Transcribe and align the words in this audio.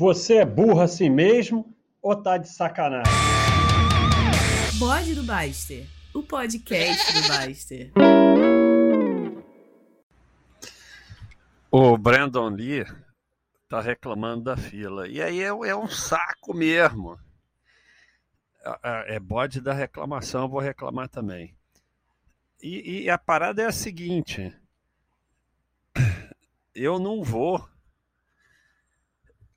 Você 0.00 0.36
é 0.36 0.46
burro 0.46 0.80
assim 0.80 1.10
mesmo 1.10 1.76
ou 2.00 2.16
tá 2.16 2.38
de 2.38 2.48
sacanagem? 2.48 3.12
Bode 4.78 5.14
do 5.14 5.22
Baster, 5.22 5.86
o 6.14 6.22
podcast 6.22 7.12
do 7.12 7.28
Baster. 7.28 7.92
O 11.70 11.98
Brandon 11.98 12.48
Lee 12.48 12.86
tá 13.68 13.82
reclamando 13.82 14.44
da 14.44 14.56
fila. 14.56 15.06
E 15.06 15.20
aí 15.20 15.42
é, 15.42 15.48
é 15.48 15.76
um 15.76 15.86
saco 15.86 16.54
mesmo. 16.54 17.20
É, 18.82 19.16
é 19.16 19.20
bode 19.20 19.60
da 19.60 19.74
reclamação, 19.74 20.44
eu 20.44 20.48
vou 20.48 20.60
reclamar 20.60 21.10
também. 21.10 21.54
E, 22.62 23.02
e 23.02 23.10
a 23.10 23.18
parada 23.18 23.60
é 23.60 23.66
a 23.66 23.72
seguinte: 23.72 24.50
eu 26.74 26.98
não 26.98 27.22
vou. 27.22 27.68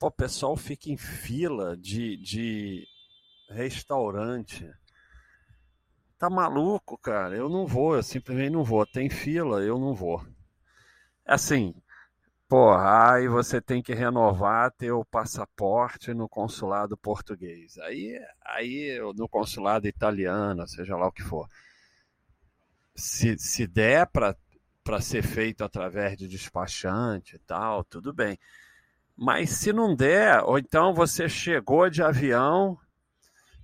O 0.04 0.10
pessoal 0.10 0.54
fica 0.54 0.90
em 0.90 0.98
fila 0.98 1.74
de, 1.78 2.18
de 2.18 2.86
restaurante. 3.48 4.70
Tá 6.18 6.28
maluco, 6.28 6.98
cara? 6.98 7.34
Eu 7.34 7.48
não 7.48 7.66
vou, 7.66 7.96
eu 7.96 8.02
simplesmente 8.02 8.50
não 8.50 8.62
vou. 8.62 8.84
Tem 8.84 9.08
fila, 9.08 9.62
eu 9.62 9.78
não 9.78 9.94
vou. 9.94 10.22
Assim, 11.24 11.74
porra, 12.46 13.14
aí 13.14 13.28
você 13.28 13.62
tem 13.62 13.82
que 13.82 13.94
renovar 13.94 14.72
teu 14.72 15.06
passaporte 15.06 16.12
no 16.12 16.28
consulado 16.28 16.98
português. 16.98 17.78
Aí, 17.78 18.20
aí 18.44 19.00
no 19.16 19.26
consulado 19.26 19.88
italiano, 19.88 20.68
seja 20.68 20.98
lá 20.98 21.06
o 21.06 21.12
que 21.12 21.22
for. 21.22 21.48
Se, 22.94 23.38
se 23.38 23.66
der 23.66 24.06
para 24.06 25.00
ser 25.00 25.22
feito 25.22 25.64
através 25.64 26.14
de 26.18 26.28
despachante 26.28 27.36
e 27.36 27.38
tal, 27.38 27.82
tudo 27.82 28.12
bem. 28.12 28.38
Mas 29.16 29.50
se 29.50 29.72
não 29.72 29.94
der, 29.94 30.42
ou 30.42 30.58
então 30.58 30.92
você 30.92 31.28
chegou 31.28 31.88
de 31.88 32.02
avião, 32.02 32.78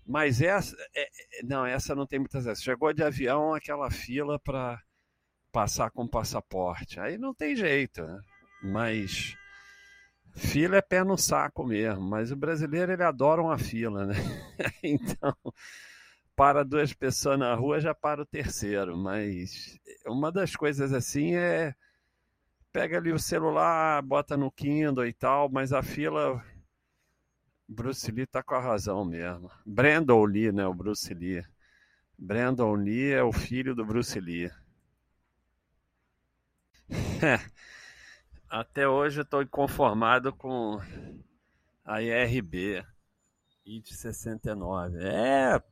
mas 0.07 0.41
essa. 0.41 0.77
É, 0.95 1.03
é 1.03 1.43
não, 1.45 1.67
essa 1.67 1.95
não 1.95 2.07
tem 2.07 2.19
muitas 2.19 2.45
vezes. 2.45 2.63
Chegou 2.63 2.93
de 2.93 3.03
avião, 3.03 3.55
aquela 3.55 3.91
fila 3.91 4.39
para 4.39 4.81
passar 5.53 5.91
com 5.91 6.07
passaporte. 6.07 7.01
Aí 7.01 7.19
não 7.19 7.35
tem 7.35 7.55
jeito, 7.57 8.03
né? 8.03 8.21
Mas. 8.63 9.37
Fila 10.37 10.77
é 10.77 10.83
pé 10.83 11.03
no 11.03 11.19
saco 11.19 11.65
mesmo, 11.65 12.03
mas 12.03 12.31
o 12.31 12.37
brasileiro 12.37 12.93
ele 12.93 13.03
adora 13.03 13.43
uma 13.43 13.59
fila, 13.59 14.07
né? 14.07 14.15
então, 14.83 15.35
para 16.37 16.65
duas 16.65 16.93
pessoas 16.93 17.37
na 17.37 17.53
rua, 17.55 17.81
já 17.81 17.93
para 17.93 18.23
o 18.23 18.27
terceiro. 18.27 18.97
Mas 18.97 19.77
uma 20.07 20.31
das 20.31 20.55
coisas 20.55 20.93
assim 20.93 21.35
é 21.35 21.75
pega 22.73 22.99
ali 22.99 23.13
o 23.13 23.19
celular, 23.19 24.03
bota 24.03 24.37
no 24.37 24.51
Kindle 24.51 25.07
e 25.07 25.13
tal, 25.13 25.49
mas 25.49 25.73
a 25.73 25.83
fila 25.83 26.45
Bruce 27.69 28.11
Lee 28.11 28.27
tá 28.27 28.43
com 28.43 28.55
a 28.55 28.61
razão 28.61 29.05
mesmo. 29.05 29.51
Brandon 29.65 30.25
Lee, 30.25 30.53
né, 30.53 30.67
o 30.67 30.75
Bruce 30.75 31.13
Lee. 31.15 31.45
Brandon 32.19 32.75
Lee 32.75 33.13
é 33.13 33.23
o 33.23 33.33
filho 33.33 33.75
do 33.75 33.85
Bruce 33.85 34.19
Lee. 34.19 34.51
Até 38.49 38.89
hoje 38.89 39.21
eu 39.21 39.23
estou 39.23 39.43
inconformado 39.43 40.33
com 40.33 40.81
a 41.85 42.03
IRB 42.03 42.85
IT 43.65 43.95
69. 43.95 44.99
É, 45.03 45.63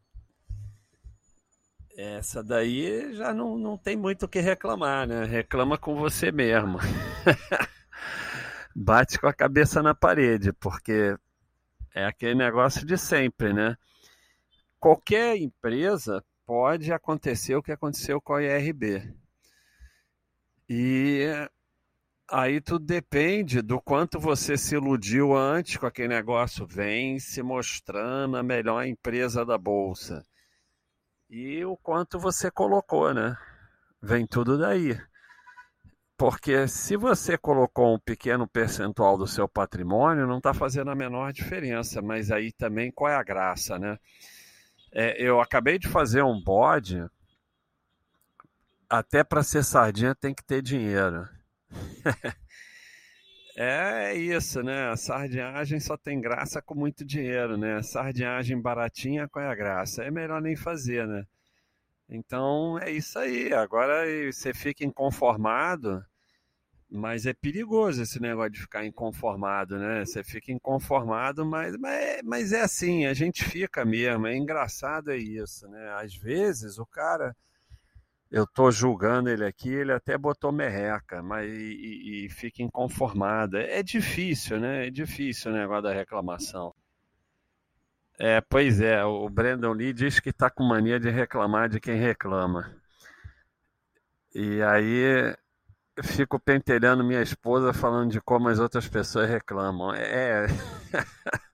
essa 2.01 2.45
daí 2.45 3.13
já 3.13 3.35
não, 3.35 3.59
não 3.59 3.77
tem 3.77 3.97
muito 3.97 4.27
o 4.27 4.29
que 4.29 4.39
reclamar, 4.39 5.05
né? 5.05 5.25
Reclama 5.25 5.77
com 5.77 5.97
você 5.97 6.31
mesmo. 6.31 6.79
Bate 8.73 9.19
com 9.19 9.27
a 9.27 9.33
cabeça 9.35 9.83
na 9.83 9.97
parede, 9.97 10.53
porque 10.53 11.17
é 11.93 12.05
aquele 12.05 12.37
negócio 12.37 12.87
de 12.87 12.97
sempre, 12.97 13.53
né? 13.53 13.77
Qualquer 14.79 15.39
empresa 15.39 16.25
pode 16.47 16.93
acontecer 16.93 17.57
o 17.57 17.63
que 17.63 17.73
aconteceu 17.73 18.21
com 18.21 18.35
a 18.35 18.45
IRB. 18.45 19.13
E 20.69 21.27
aí 22.31 22.61
tudo 22.61 22.85
depende 22.85 23.61
do 23.61 23.81
quanto 23.81 24.21
você 24.21 24.57
se 24.57 24.77
iludiu 24.77 25.37
antes 25.37 25.77
com 25.77 25.87
aquele 25.87 26.15
negócio. 26.15 26.65
Vem 26.65 27.19
se 27.19 27.43
mostrando 27.43 28.37
a 28.37 28.43
melhor 28.45 28.87
empresa 28.87 29.45
da 29.45 29.59
bolsa 29.59 30.25
e 31.29 31.65
o 31.65 31.77
quanto 31.77 32.19
você 32.19 32.51
colocou, 32.51 33.13
né? 33.13 33.37
Vem 34.01 34.27
tudo 34.27 34.57
daí. 34.57 34.99
Porque 36.17 36.67
se 36.67 36.97
você 36.97 37.39
colocou 37.39 37.95
um 37.95 37.99
pequeno 37.99 38.49
percentual 38.49 39.17
do 39.17 39.27
seu 39.27 39.49
patrimônio, 39.49 40.27
não 40.27 40.39
está 40.39 40.53
fazendo 40.53 40.91
a 40.91 40.95
menor 40.95 41.33
diferença. 41.33 42.03
Mas 42.03 42.31
aí 42.31 42.51
também 42.53 42.91
qual 42.91 43.13
é 43.13 43.17
a 43.17 43.23
graça, 43.23 43.79
né? 43.79 43.99
É, 44.91 45.23
eu 45.23 45.41
acabei 45.41 45.79
de 45.79 45.89
fazer 45.89 46.23
um 46.23 46.41
bode. 46.43 47.05
Até 48.89 49.23
para 49.23 49.43
ser 49.43 49.63
sardinha 49.63 50.15
tem 50.15 50.35
que 50.35 50.43
ter 50.43 50.63
dinheiro. 50.63 51.29
É, 53.61 54.15
isso, 54.15 54.63
né? 54.63 54.89
A 54.89 54.97
sardinhagem 54.97 55.81
só 55.81 55.97
tem 55.97 56.21
graça 56.21 56.63
com 56.63 56.77
muito 56.77 57.05
dinheiro, 57.05 57.57
né? 57.57 57.83
Sardinhagem 57.83 58.61
baratinha, 58.61 59.29
qual 59.29 59.45
é 59.45 59.49
a 59.49 59.55
graça? 59.55 60.05
É 60.05 60.13
melhor 60.13 60.41
nem 60.41 60.55
fazer, 60.55 61.09
né? 61.09 61.27
Então 62.09 62.79
é 62.79 62.93
isso 62.93 63.19
aí. 63.19 63.53
Agora 63.53 64.05
você 64.33 64.55
fica 64.55 64.85
inconformado, 64.85 66.05
mas 66.89 67.27
é 67.27 67.35
perigoso 67.35 68.03
esse 68.03 68.21
negócio 68.23 68.53
de 68.53 68.61
ficar 68.61 68.87
inconformado, 68.87 69.77
né? 69.77 70.05
Você 70.05 70.23
fica 70.23 70.53
inconformado, 70.53 71.45
mas, 71.45 71.77
mas, 71.79 72.23
mas 72.25 72.53
é 72.53 72.63
assim, 72.63 73.07
a 73.07 73.15
gente 73.15 73.45
fica 73.45 73.85
mesmo. 73.85 74.29
É 74.29 74.37
engraçado 74.37 75.11
é 75.11 75.17
isso, 75.17 75.67
né? 75.69 75.95
Às 75.95 76.15
vezes 76.15 76.79
o 76.79 76.87
cara 76.87 77.37
eu 78.31 78.47
tô 78.47 78.71
julgando 78.71 79.31
ele 79.31 79.45
aqui, 79.45 79.71
ele 79.71 79.93
até 79.93 80.19
botou 80.19 80.53
merreca, 80.53 81.23
mas 81.23 81.51
e, 81.51 82.27
e 82.27 82.31
fica 82.31 82.63
inconformado. 82.63 83.57
É, 83.57 83.79
é 83.79 83.83
difícil, 83.83 84.61
né? 84.61 84.87
É 84.87 84.91
difícil 84.91 85.51
o 85.51 85.55
negócio 85.55 85.85
da 85.85 85.93
reclamação. 85.93 86.75
É, 88.19 88.41
pois 88.41 88.81
é, 88.81 89.05
o 89.05 89.29
Brandon 89.29 89.73
Lee 89.73 89.93
diz 89.93 90.19
que 90.21 90.33
tá 90.33 90.51
com 90.51 90.65
mania 90.65 90.99
de 90.99 91.09
reclamar 91.09 91.69
de 91.69 91.81
quem 91.81 91.97
reclama. 91.97 92.75
E 94.35 94.61
aí 94.63 95.35
fico 96.03 96.39
pentelhando 96.39 97.05
minha 97.05 97.23
esposa 97.23 97.73
falando 97.73 98.11
de 98.11 98.21
como 98.21 98.49
as 98.49 98.59
outras 98.59 98.89
pessoas 98.89 99.29
reclamam. 99.29 99.95
É. 99.95 100.47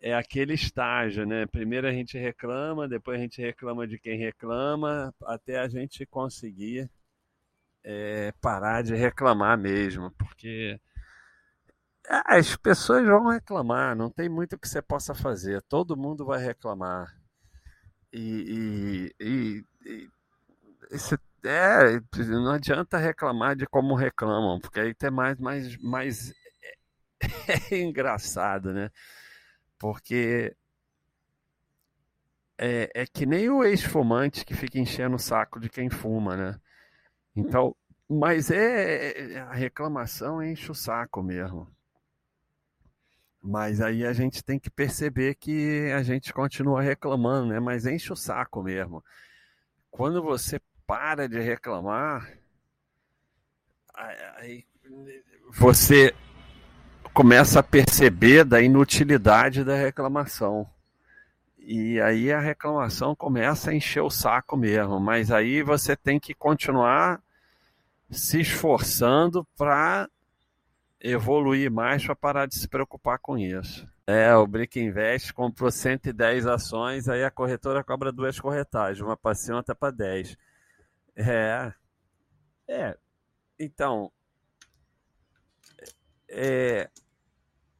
é 0.00 0.14
aquele 0.14 0.54
estágio, 0.54 1.26
né? 1.26 1.46
Primeiro 1.46 1.86
a 1.86 1.92
gente 1.92 2.18
reclama, 2.18 2.88
depois 2.88 3.18
a 3.18 3.22
gente 3.22 3.40
reclama 3.40 3.86
de 3.86 3.98
quem 3.98 4.18
reclama, 4.18 5.14
até 5.24 5.58
a 5.58 5.68
gente 5.68 6.06
conseguir 6.06 6.90
é, 7.84 8.32
parar 8.40 8.82
de 8.82 8.94
reclamar 8.94 9.58
mesmo, 9.58 10.10
porque 10.12 10.80
as 12.08 12.56
pessoas 12.56 13.04
vão 13.06 13.28
reclamar, 13.28 13.94
não 13.94 14.10
tem 14.10 14.28
muito 14.28 14.58
que 14.58 14.68
você 14.68 14.80
possa 14.80 15.14
fazer, 15.14 15.62
todo 15.62 15.96
mundo 15.96 16.24
vai 16.24 16.42
reclamar. 16.42 17.14
E, 18.12 19.12
e, 19.20 19.24
e, 19.24 19.64
e 19.84 20.08
é, 21.44 22.00
não 22.26 22.52
adianta 22.52 22.96
reclamar 22.98 23.54
de 23.56 23.66
como 23.66 23.94
reclamam, 23.94 24.58
porque 24.60 24.80
aí 24.80 24.94
tem 24.94 25.10
mais, 25.10 25.38
mais, 25.38 25.76
mais 25.78 26.32
é 27.70 27.78
engraçado, 27.78 28.72
né? 28.72 28.90
Porque 29.78 30.56
é, 32.58 32.90
é 32.94 33.06
que 33.06 33.24
nem 33.24 33.48
o 33.48 33.62
ex-fumante 33.62 34.44
que 34.44 34.54
fica 34.54 34.78
enchendo 34.78 35.16
o 35.16 35.18
saco 35.18 35.60
de 35.60 35.68
quem 35.68 35.88
fuma, 35.88 36.36
né? 36.36 36.60
Então, 37.36 37.74
mas 38.08 38.50
é, 38.50 39.34
é 39.34 39.40
a 39.40 39.52
reclamação 39.52 40.42
enche 40.42 40.70
o 40.70 40.74
saco 40.74 41.22
mesmo. 41.22 41.68
Mas 43.40 43.80
aí 43.80 44.04
a 44.04 44.12
gente 44.12 44.42
tem 44.42 44.58
que 44.58 44.68
perceber 44.68 45.36
que 45.36 45.92
a 45.92 46.02
gente 46.02 46.32
continua 46.32 46.82
reclamando, 46.82 47.46
né? 47.46 47.60
Mas 47.60 47.86
enche 47.86 48.12
o 48.12 48.16
saco 48.16 48.62
mesmo. 48.62 49.04
Quando 49.90 50.22
você 50.22 50.60
para 50.86 51.28
de 51.28 51.38
reclamar, 51.38 52.32
aí 53.94 54.64
você 55.50 56.14
começa 57.18 57.58
a 57.58 57.64
perceber 57.64 58.44
da 58.44 58.62
inutilidade 58.62 59.64
da 59.64 59.74
reclamação. 59.74 60.64
E 61.58 62.00
aí 62.00 62.30
a 62.32 62.38
reclamação 62.38 63.12
começa 63.12 63.72
a 63.72 63.74
encher 63.74 64.02
o 64.02 64.08
saco 64.08 64.56
mesmo, 64.56 65.00
mas 65.00 65.32
aí 65.32 65.60
você 65.60 65.96
tem 65.96 66.20
que 66.20 66.32
continuar 66.32 67.20
se 68.08 68.40
esforçando 68.40 69.44
para 69.56 70.08
evoluir 71.00 71.68
mais 71.72 72.06
para 72.06 72.14
parar 72.14 72.46
de 72.46 72.54
se 72.54 72.68
preocupar 72.68 73.18
com 73.18 73.36
isso. 73.36 73.84
É, 74.06 74.32
o 74.36 74.46
Brick 74.46 74.78
Invest 74.78 75.34
comprou 75.34 75.72
110 75.72 76.46
ações, 76.46 77.08
aí 77.08 77.24
a 77.24 77.32
corretora 77.32 77.82
cobra 77.82 78.12
duas 78.12 78.38
corretagens, 78.38 79.00
uma 79.00 79.16
para 79.16 79.34
cima 79.34 79.56
outra 79.56 79.74
para 79.74 79.90
10. 79.90 80.36
É. 81.16 81.72
É. 82.68 82.96
Então, 83.58 84.12
é, 86.28 86.88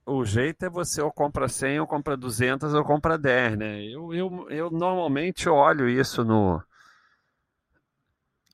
o 0.08 0.24
jeito 0.24 0.64
é 0.64 0.70
você 0.70 1.02
ou 1.02 1.12
compra 1.12 1.48
100, 1.48 1.80
ou 1.80 1.86
compra 1.86 2.16
200, 2.16 2.72
ou 2.72 2.84
compra 2.84 3.18
10, 3.18 3.58
né? 3.58 3.84
Eu, 3.84 4.14
eu, 4.14 4.50
eu 4.50 4.70
normalmente 4.70 5.48
olho 5.48 5.88
isso 5.88 6.24
no. 6.24 6.62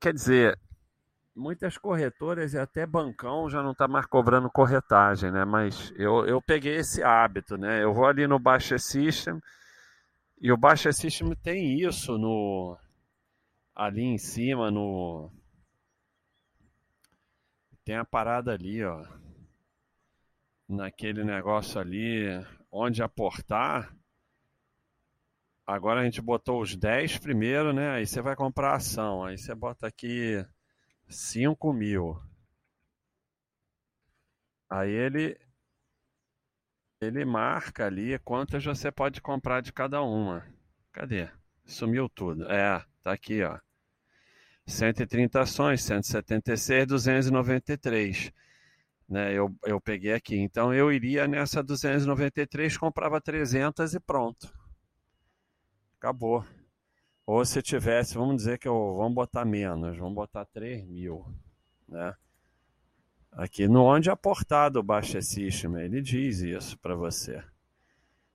Quer 0.01 0.13
dizer, 0.13 0.59
muitas 1.35 1.79
corretoras 1.79 2.55
e 2.55 2.59
até 2.59 2.85
bancão 2.85 3.49
já 3.49 3.63
não 3.63 3.71
está 3.71 3.87
mais 3.87 4.05
cobrando 4.07 4.51
corretagem, 4.51 5.31
né? 5.31 5.45
Mas 5.45 5.93
eu, 5.97 6.27
eu 6.27 6.43
peguei 6.43 6.77
esse 6.77 7.03
hábito, 7.03 7.57
né? 7.57 7.83
Eu 7.83 7.95
vou 7.95 8.07
ali 8.07 8.27
no 8.27 8.39
Baixa 8.39 8.77
System 8.77 9.41
e 10.41 10.51
o 10.51 10.57
Baixa 10.57 10.93
System 10.93 11.35
tem 11.37 11.81
isso 11.81 12.19
no 12.19 12.77
ali 13.75 14.03
em 14.03 14.19
cima 14.19 14.71
no 14.71 15.31
tem 17.85 17.97
a 17.97 18.05
parada 18.05 18.53
ali, 18.53 18.83
ó 18.85 19.24
naquele 20.69 21.25
negócio 21.25 21.81
ali 21.81 22.25
onde 22.71 23.03
aportar. 23.03 23.95
Agora 25.67 26.01
a 26.01 26.05
gente 26.05 26.21
botou 26.21 26.61
os 26.61 26.77
10 26.77 27.19
primeiro, 27.19 27.73
né? 27.73 27.91
Aí 27.91 28.07
você 28.07 28.21
vai 28.21 28.37
comprar 28.37 28.75
ação. 28.75 29.25
Aí 29.25 29.39
você 29.39 29.55
bota 29.55 29.87
aqui 29.87 30.45
5 31.09 31.73
mil. 31.73 32.21
Aí 34.69 34.91
ele 34.91 35.39
ele 37.01 37.25
marca 37.25 37.87
ali 37.87 38.19
quantas 38.21 38.65
você 38.65 38.91
pode 38.91 39.21
comprar 39.21 39.61
de 39.61 39.73
cada 39.73 40.03
uma. 40.03 40.47
Cadê? 40.93 41.29
Sumiu 41.65 42.09
tudo. 42.09 42.51
É, 42.51 42.83
tá 43.03 43.13
aqui, 43.13 43.43
ó. 43.43 43.59
130 44.67 45.41
ações, 45.41 45.83
176, 45.83 46.87
293 46.87 48.33
né? 49.09 49.33
Eu, 49.33 49.55
eu 49.65 49.81
peguei 49.81 50.13
aqui. 50.13 50.37
Então 50.37 50.73
eu 50.73 50.93
iria 50.93 51.27
nessa 51.27 51.63
293, 51.63 52.77
comprava 52.77 53.21
300 53.21 53.95
e 53.95 54.01
pronto. 54.01 54.53
Acabou. 55.99 56.45
Ou 57.27 57.45
se 57.45 57.63
tivesse, 57.63 58.15
vamos 58.15 58.37
dizer 58.37 58.59
que 58.59 58.69
eu 58.69 58.97
vamos 58.97 59.15
botar 59.15 59.45
menos, 59.45 59.97
vamos 59.97 60.15
botar 60.15 60.45
3 60.47 60.85
mil, 60.85 61.25
né? 61.89 62.15
Aqui 63.33 63.67
no 63.67 63.83
onde 63.83 64.11
aportado 64.11 64.79
o 64.79 64.83
Baixa 64.83 65.21
System, 65.23 65.81
ele 65.81 66.03
diz 66.03 66.41
isso 66.41 66.79
para 66.79 66.95
você. 66.95 67.43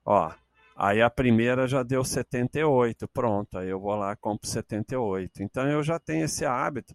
Ó, 0.04 0.34
aí 0.76 1.02
a 1.02 1.10
primeira 1.10 1.68
já 1.68 1.84
deu 1.84 2.04
78, 2.04 3.08
pronto, 3.08 3.60
aí 3.60 3.70
eu 3.70 3.80
vou 3.80 3.96
lá 3.96 4.16
compro 4.16 4.48
78. 4.48 5.44
Então 5.44 5.68
eu 5.70 5.84
já 5.84 6.00
tenho 6.00 6.26
esse 6.26 6.44
hábito, 6.44 6.94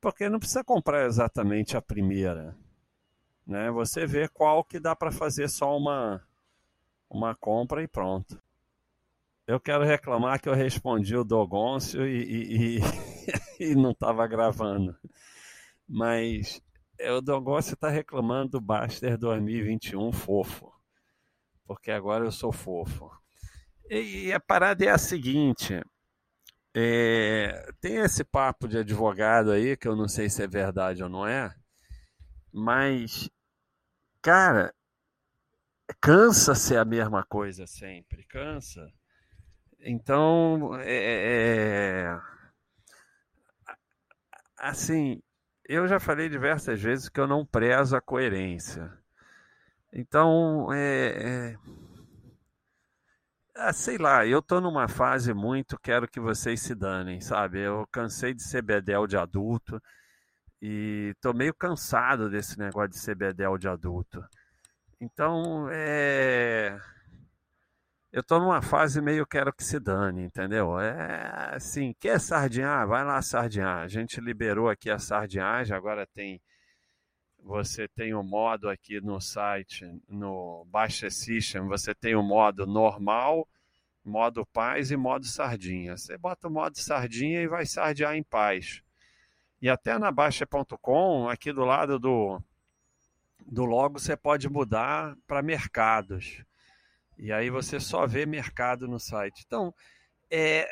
porque 0.00 0.28
não 0.28 0.38
precisa 0.38 0.62
comprar 0.64 1.04
exatamente 1.06 1.76
a 1.76 1.82
primeira 1.82 2.56
né? 3.46 3.70
Você 3.70 4.06
vê 4.06 4.28
qual 4.28 4.64
que 4.64 4.80
dá 4.80 4.94
para 4.94 5.12
fazer 5.12 5.48
só 5.48 5.76
uma 5.76 6.22
uma 7.08 7.34
compra 7.34 7.82
e 7.82 7.88
pronto. 7.88 8.40
Eu 9.46 9.60
quero 9.60 9.84
reclamar 9.84 10.40
que 10.40 10.48
eu 10.48 10.54
respondi 10.54 11.14
o 11.16 11.24
Dogoncio 11.24 12.06
e, 12.06 12.22
e, 12.22 12.78
e, 12.78 12.80
e 13.72 13.74
não 13.74 13.90
estava 13.90 14.26
gravando. 14.26 14.96
Mas 15.86 16.62
é, 16.98 17.12
o 17.12 17.20
Dogoncio 17.20 17.74
está 17.74 17.90
reclamando 17.90 18.52
do 18.52 18.60
Baster 18.60 19.18
2021 19.18 20.12
fofo. 20.12 20.72
Porque 21.66 21.90
agora 21.90 22.24
eu 22.24 22.32
sou 22.32 22.52
fofo. 22.52 23.10
E, 23.90 24.32
a 24.32 24.40
parada 24.40 24.84
é 24.84 24.88
a 24.88 24.98
seguinte: 24.98 25.82
é, 26.74 27.72
tem 27.80 27.96
esse 27.96 28.24
papo 28.24 28.66
de 28.68 28.78
advogado 28.78 29.50
aí, 29.50 29.76
que 29.76 29.86
eu 29.86 29.96
não 29.96 30.08
sei 30.08 30.30
se 30.30 30.42
é 30.42 30.46
verdade 30.46 31.02
ou 31.02 31.08
não 31.08 31.26
é, 31.26 31.54
mas, 32.52 33.30
cara, 34.20 34.74
cansa 36.00 36.54
ser 36.54 36.76
a 36.76 36.84
mesma 36.84 37.24
coisa 37.24 37.66
sempre, 37.66 38.24
cansa. 38.24 38.92
Então, 39.80 40.76
é, 40.80 42.10
é, 42.14 42.20
assim, 44.58 45.22
eu 45.68 45.88
já 45.88 45.98
falei 45.98 46.28
diversas 46.28 46.80
vezes 46.80 47.08
que 47.08 47.20
eu 47.20 47.26
não 47.26 47.44
prezo 47.44 47.96
a 47.96 48.00
coerência. 48.00 48.92
Então, 49.92 50.72
é, 50.72 51.56
é 51.56 51.58
ah, 53.54 53.72
sei 53.72 53.98
lá, 53.98 54.26
eu 54.26 54.40
tô 54.42 54.60
numa 54.60 54.88
fase 54.88 55.34
muito 55.34 55.78
quero 55.78 56.08
que 56.08 56.18
vocês 56.18 56.60
se 56.60 56.74
danem, 56.74 57.20
sabe? 57.20 57.60
Eu 57.60 57.86
cansei 57.92 58.32
de 58.34 58.42
ser 58.42 58.62
bedel 58.62 59.06
de 59.06 59.16
adulto. 59.16 59.80
E 60.64 61.12
tô 61.20 61.34
meio 61.34 61.52
cansado 61.52 62.30
desse 62.30 62.56
negócio 62.56 62.90
de 62.90 63.14
bedel 63.16 63.58
de 63.58 63.68
adulto. 63.68 64.24
Então, 65.00 65.68
é. 65.72 66.78
Eu 68.12 68.22
tô 68.22 68.38
numa 68.38 68.62
fase 68.62 69.00
meio 69.00 69.26
quero 69.26 69.52
que 69.52 69.64
se 69.64 69.80
dane, 69.80 70.22
entendeu? 70.22 70.78
É 70.78 71.54
assim, 71.56 71.92
quer 71.98 72.20
sardinhar? 72.20 72.86
Vai 72.86 73.04
lá 73.04 73.20
sardinhar. 73.20 73.78
A 73.78 73.88
gente 73.88 74.20
liberou 74.20 74.68
aqui 74.68 74.88
a 74.88 75.00
sardinhagem, 75.00 75.76
agora 75.76 76.06
tem. 76.06 76.40
Você 77.40 77.88
tem 77.88 78.14
o 78.14 78.20
um 78.20 78.22
modo 78.22 78.68
aqui 78.68 79.00
no 79.00 79.20
site, 79.20 79.84
no 80.08 80.64
Baixa 80.70 81.10
System, 81.10 81.66
você 81.66 81.92
tem 81.92 82.14
o 82.14 82.20
um 82.20 82.22
modo 82.22 82.66
normal, 82.66 83.48
modo 84.04 84.46
paz 84.46 84.92
e 84.92 84.96
modo 84.96 85.26
sardinha. 85.26 85.96
Você 85.96 86.16
bota 86.16 86.46
o 86.46 86.50
modo 86.52 86.78
sardinha 86.78 87.40
e 87.42 87.48
vai 87.48 87.66
sardear 87.66 88.14
em 88.14 88.22
paz. 88.22 88.82
E 89.62 89.70
até 89.70 89.96
na 89.96 90.10
Baixa.com, 90.10 91.28
aqui 91.28 91.52
do 91.52 91.64
lado 91.64 91.96
do, 91.96 92.42
do 93.46 93.64
logo, 93.64 94.00
você 94.00 94.16
pode 94.16 94.48
mudar 94.48 95.16
para 95.24 95.40
mercados. 95.40 96.42
E 97.16 97.30
aí 97.30 97.48
você 97.48 97.78
só 97.78 98.04
vê 98.04 98.26
mercado 98.26 98.88
no 98.88 98.98
site. 98.98 99.44
Então, 99.46 99.72
é, 100.28 100.66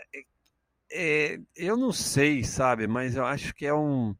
é, 0.90 1.38
eu 1.54 1.76
não 1.76 1.92
sei, 1.92 2.42
sabe, 2.42 2.88
mas 2.88 3.14
eu 3.14 3.24
acho 3.24 3.54
que 3.54 3.64
é 3.64 3.72
um. 3.72 4.12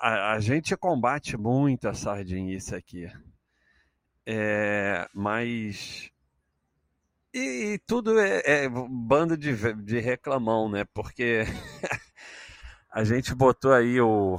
A, 0.00 0.32
a 0.32 0.40
gente 0.40 0.76
combate 0.76 1.36
muito 1.36 1.88
a 1.88 1.94
sardinice 1.94 2.74
aqui. 2.74 3.08
É, 4.26 5.08
mas. 5.14 6.10
E, 7.32 7.74
e 7.74 7.78
tudo 7.86 8.18
é, 8.18 8.42
é, 8.44 8.68
bando 8.68 9.36
de, 9.36 9.54
de 9.74 10.00
reclamão, 10.00 10.68
né? 10.68 10.84
Porque 10.92 11.44
a 12.94 13.02
gente 13.02 13.34
botou 13.34 13.72
aí 13.72 14.00
o, 14.00 14.38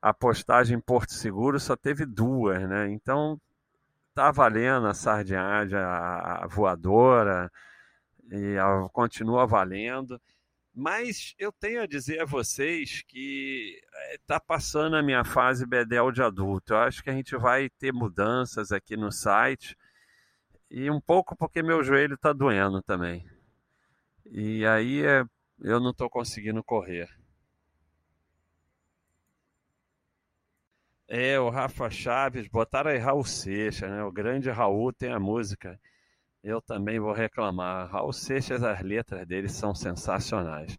a 0.00 0.14
postagem 0.14 0.78
em 0.78 0.80
Porto 0.80 1.12
Seguro, 1.12 1.60
só 1.60 1.76
teve 1.76 2.06
duas, 2.06 2.66
né? 2.66 2.90
Então 2.90 3.38
tá 4.14 4.30
valendo 4.30 4.86
a 4.86 4.94
sardinhagem, 4.94 5.78
a, 5.78 6.46
voadora, 6.46 7.52
e 8.30 8.56
a, 8.56 8.88
continua 8.90 9.46
valendo. 9.46 10.18
Mas 10.74 11.34
eu 11.38 11.52
tenho 11.52 11.82
a 11.82 11.86
dizer 11.86 12.22
a 12.22 12.24
vocês 12.24 13.02
que 13.06 13.78
está 14.14 14.36
eh, 14.36 14.44
passando 14.46 14.96
a 14.96 15.02
minha 15.02 15.22
fase 15.22 15.66
bedel 15.66 16.10
de 16.10 16.22
adulto. 16.22 16.72
Eu 16.72 16.78
acho 16.78 17.02
que 17.02 17.10
a 17.10 17.14
gente 17.14 17.36
vai 17.36 17.68
ter 17.68 17.92
mudanças 17.92 18.72
aqui 18.72 18.96
no 18.96 19.12
site 19.12 19.76
e 20.70 20.90
um 20.90 21.02
pouco 21.02 21.36
porque 21.36 21.62
meu 21.62 21.84
joelho 21.84 22.14
está 22.14 22.32
doendo 22.32 22.80
também. 22.80 23.28
E 24.24 24.64
aí 24.64 25.04
é, 25.04 25.22
eu 25.60 25.78
não 25.80 25.90
estou 25.90 26.08
conseguindo 26.08 26.64
correr. 26.64 27.17
É, 31.08 31.40
o 31.40 31.48
Rafa 31.48 31.88
Chaves, 31.88 32.48
botaram 32.48 32.90
aí 32.90 32.98
Raul 32.98 33.24
Seixas, 33.24 33.90
né? 33.90 34.02
O 34.04 34.12
grande 34.12 34.50
Raul 34.50 34.92
tem 34.92 35.10
a 35.10 35.18
música. 35.18 35.80
Eu 36.42 36.60
também 36.60 37.00
vou 37.00 37.12
reclamar. 37.12 37.88
Raul 37.90 38.12
Seixas, 38.12 38.62
as 38.62 38.82
letras 38.82 39.26
dele 39.26 39.48
são 39.48 39.74
sensacionais. 39.74 40.78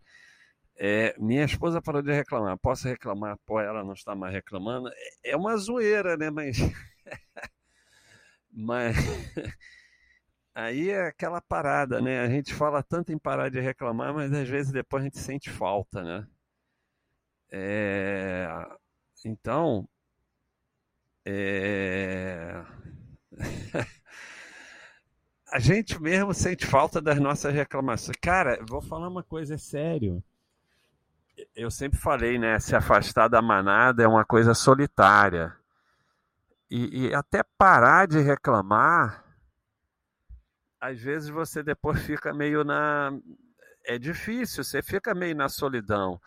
É, 0.77 1.15
minha 1.19 1.43
esposa 1.43 1.81
parou 1.81 2.01
de 2.01 2.13
reclamar. 2.13 2.57
Posso 2.59 2.87
reclamar? 2.87 3.37
Pô, 3.45 3.59
ela 3.59 3.83
não 3.83 3.93
está 3.93 4.15
mais 4.15 4.33
reclamando. 4.33 4.89
É 5.23 5.35
uma 5.35 5.57
zoeira, 5.57 6.15
né? 6.15 6.29
Mas. 6.29 6.57
Mas. 8.51 8.95
Aí 10.53 10.89
é 10.89 11.07
aquela 11.07 11.41
parada, 11.41 12.01
né? 12.01 12.19
A 12.21 12.29
gente 12.29 12.53
fala 12.53 12.83
tanto 12.83 13.11
em 13.11 13.17
parar 13.17 13.49
de 13.49 13.59
reclamar, 13.59 14.13
mas 14.13 14.33
às 14.33 14.47
vezes 14.49 14.71
depois 14.73 15.01
a 15.01 15.05
gente 15.05 15.19
sente 15.19 15.49
falta, 15.49 16.03
né? 16.03 16.27
É... 17.51 18.47
Então, 19.25 19.87
é... 21.31 22.65
a 25.51 25.59
gente 25.59 26.01
mesmo 26.01 26.33
sente 26.33 26.65
falta 26.65 26.99
das 27.01 27.19
nossas 27.19 27.53
reclamações. 27.53 28.17
Cara, 28.19 28.59
vou 28.67 28.81
falar 28.81 29.07
uma 29.07 29.23
coisa 29.23 29.55
é 29.55 29.57
sério. 29.57 30.23
Eu 31.55 31.69
sempre 31.69 31.99
falei, 31.99 32.37
né? 32.37 32.59
Se 32.59 32.75
afastar 32.75 33.27
da 33.27 33.41
manada 33.41 34.03
é 34.03 34.07
uma 34.07 34.25
coisa 34.25 34.53
solitária. 34.53 35.55
E, 36.69 37.07
e 37.07 37.13
até 37.13 37.43
parar 37.57 38.07
de 38.07 38.19
reclamar, 38.19 39.23
às 40.79 40.99
vezes 40.99 41.29
você 41.29 41.63
depois 41.63 42.01
fica 42.01 42.33
meio 42.33 42.63
na. 42.63 43.11
É 43.85 43.97
difícil, 43.97 44.63
você 44.63 44.81
fica 44.81 45.15
meio 45.15 45.35
na 45.35 45.49
solidão. 45.49 46.19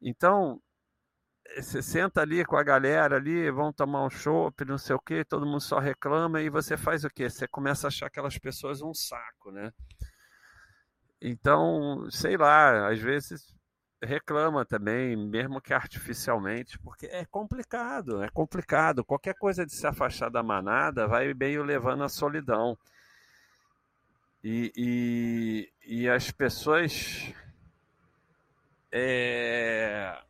Então, 0.00 0.60
você 1.60 1.82
senta 1.82 2.20
ali 2.20 2.44
com 2.44 2.56
a 2.56 2.62
galera 2.62 3.16
ali, 3.16 3.50
vão 3.50 3.72
tomar 3.72 4.04
um 4.04 4.10
chopp, 4.10 4.64
não 4.64 4.78
sei 4.78 4.96
o 4.96 5.00
que, 5.00 5.24
todo 5.24 5.46
mundo 5.46 5.60
só 5.60 5.78
reclama 5.78 6.40
e 6.40 6.48
você 6.48 6.76
faz 6.76 7.04
o 7.04 7.10
quê? 7.10 7.28
Você 7.28 7.46
começa 7.48 7.86
a 7.86 7.88
achar 7.88 8.06
aquelas 8.06 8.38
pessoas 8.38 8.80
um 8.80 8.94
saco, 8.94 9.50
né? 9.50 9.72
Então, 11.20 12.08
sei 12.10 12.36
lá, 12.36 12.88
às 12.88 12.98
vezes 12.98 13.54
reclama 14.02 14.64
também, 14.64 15.16
mesmo 15.16 15.60
que 15.60 15.72
artificialmente, 15.72 16.78
porque 16.80 17.06
é 17.06 17.24
complicado, 17.24 18.22
é 18.22 18.28
complicado. 18.28 19.04
Qualquer 19.04 19.34
coisa 19.34 19.64
de 19.64 19.72
se 19.72 19.86
afastar 19.86 20.28
da 20.30 20.42
manada 20.42 21.06
vai 21.06 21.32
meio 21.32 21.62
levando 21.62 22.02
à 22.02 22.08
solidão. 22.08 22.76
E, 24.42 24.72
e, 24.76 25.72
e 25.86 26.08
as 26.08 26.30
pessoas. 26.32 27.32
É, 28.90 30.20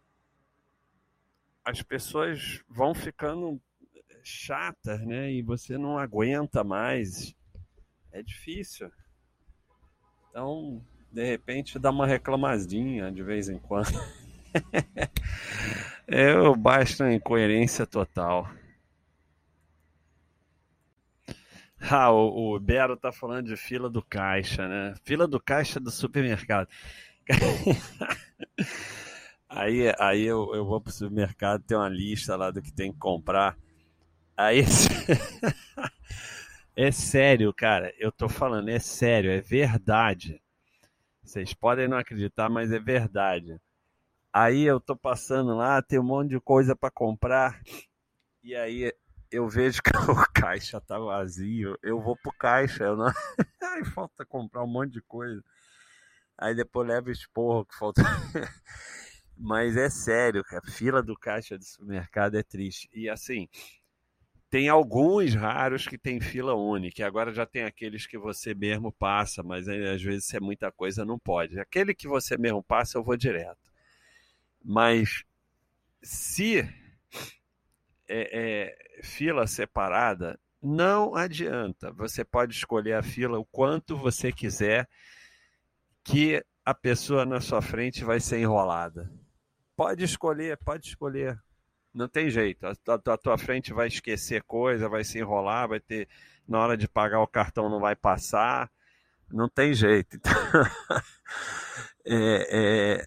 as 1.64 1.82
pessoas 1.82 2.60
vão 2.68 2.94
ficando 2.94 3.60
chatas, 4.24 5.00
né? 5.06 5.32
E 5.32 5.42
você 5.42 5.78
não 5.78 5.98
aguenta 5.98 6.64
mais. 6.64 7.34
É 8.10 8.22
difícil. 8.22 8.90
Então, 10.30 10.84
de 11.10 11.24
repente, 11.24 11.78
dá 11.78 11.90
uma 11.90 12.06
reclamadinha 12.06 13.10
de 13.10 13.22
vez 13.22 13.48
em 13.48 13.58
quando. 13.58 13.92
Eu 16.06 16.54
basto 16.56 17.04
incoerência 17.04 17.86
total. 17.86 18.50
Ah, 21.80 22.10
o, 22.12 22.54
o 22.54 22.60
Bero 22.60 22.96
tá 22.96 23.10
falando 23.10 23.46
de 23.46 23.56
fila 23.56 23.90
do 23.90 24.02
caixa, 24.02 24.68
né? 24.68 24.94
Fila 25.04 25.26
do 25.26 25.40
caixa 25.40 25.80
do 25.80 25.90
supermercado. 25.90 26.68
Aí, 29.54 29.92
aí 29.98 30.22
eu, 30.22 30.54
eu 30.54 30.64
vou 30.64 30.80
pro 30.80 30.90
supermercado, 30.90 31.62
tem 31.62 31.76
uma 31.76 31.88
lista 31.88 32.34
lá 32.36 32.50
do 32.50 32.62
que 32.62 32.72
tem 32.72 32.90
que 32.90 32.98
comprar. 32.98 33.56
Aí. 34.34 34.64
é 36.74 36.90
sério, 36.90 37.52
cara. 37.52 37.92
Eu 37.98 38.10
tô 38.10 38.30
falando, 38.30 38.70
é 38.70 38.78
sério, 38.78 39.30
é 39.30 39.40
verdade. 39.40 40.40
Vocês 41.22 41.52
podem 41.52 41.86
não 41.86 41.98
acreditar, 41.98 42.48
mas 42.48 42.72
é 42.72 42.78
verdade. 42.78 43.60
Aí 44.32 44.62
eu 44.62 44.80
tô 44.80 44.96
passando 44.96 45.54
lá, 45.54 45.82
tem 45.82 45.98
um 45.98 46.02
monte 46.02 46.30
de 46.30 46.40
coisa 46.40 46.74
para 46.74 46.90
comprar. 46.90 47.60
E 48.42 48.56
aí 48.56 48.90
eu 49.30 49.46
vejo 49.48 49.82
que 49.82 49.90
o 50.10 50.32
caixa 50.32 50.80
tá 50.80 50.98
vazio. 50.98 51.78
Eu 51.82 52.00
vou 52.00 52.16
pro 52.16 52.32
caixa, 52.32 52.84
eu 52.84 52.96
não. 52.96 53.12
Aí 53.74 53.84
falta 53.84 54.24
comprar 54.24 54.64
um 54.64 54.66
monte 54.66 54.94
de 54.94 55.02
coisa. 55.02 55.44
Aí 56.38 56.54
depois 56.54 56.88
leva 56.88 57.10
esporro 57.10 57.66
que 57.66 57.76
falta. 57.76 58.02
Mas 59.42 59.76
é 59.76 59.90
sério, 59.90 60.44
cara. 60.44 60.62
Fila 60.70 61.02
do 61.02 61.18
caixa 61.18 61.58
de 61.58 61.66
supermercado 61.66 62.36
é 62.36 62.44
triste. 62.44 62.88
E 62.92 63.08
assim, 63.08 63.48
tem 64.48 64.68
alguns 64.68 65.34
raros 65.34 65.84
que 65.88 65.98
tem 65.98 66.20
fila 66.20 66.54
única. 66.54 67.04
Agora 67.04 67.34
já 67.34 67.44
tem 67.44 67.64
aqueles 67.64 68.06
que 68.06 68.16
você 68.16 68.54
mesmo 68.54 68.92
passa, 68.92 69.42
mas 69.42 69.68
às 69.68 70.00
vezes 70.00 70.26
se 70.26 70.36
é 70.36 70.40
muita 70.40 70.70
coisa 70.70 71.04
não 71.04 71.18
pode. 71.18 71.58
Aquele 71.58 71.92
que 71.92 72.06
você 72.06 72.38
mesmo 72.38 72.62
passa, 72.62 72.96
eu 72.96 73.02
vou 73.02 73.16
direto. 73.16 73.58
Mas 74.64 75.24
se 76.00 76.60
é, 76.60 76.68
é, 78.08 79.02
fila 79.02 79.44
separada, 79.48 80.38
não 80.62 81.16
adianta. 81.16 81.90
Você 81.94 82.24
pode 82.24 82.54
escolher 82.54 82.92
a 82.92 83.02
fila 83.02 83.40
o 83.40 83.44
quanto 83.44 83.96
você 83.96 84.30
quiser, 84.30 84.88
que 86.04 86.44
a 86.64 86.72
pessoa 86.72 87.24
na 87.24 87.40
sua 87.40 87.60
frente 87.60 88.04
vai 88.04 88.20
ser 88.20 88.38
enrolada. 88.38 89.10
Pode 89.82 90.04
escolher, 90.04 90.56
pode 90.58 90.86
escolher. 90.86 91.42
Não 91.92 92.08
tem 92.08 92.30
jeito. 92.30 92.64
A, 92.64 92.70
a, 92.70 92.94
a, 92.94 93.18
tua 93.18 93.36
frente 93.36 93.72
vai 93.72 93.88
esquecer 93.88 94.40
coisa, 94.44 94.88
vai 94.88 95.02
se 95.02 95.18
enrolar, 95.18 95.68
vai 95.68 95.80
ter. 95.80 96.08
Na 96.46 96.60
hora 96.60 96.76
de 96.76 96.86
pagar 96.86 97.20
o 97.20 97.26
cartão 97.26 97.68
não 97.68 97.80
vai 97.80 97.96
passar. 97.96 98.70
Não 99.28 99.48
tem 99.48 99.74
jeito. 99.74 100.16
Então, 100.16 100.32
é, 102.06 103.00
é, 103.00 103.06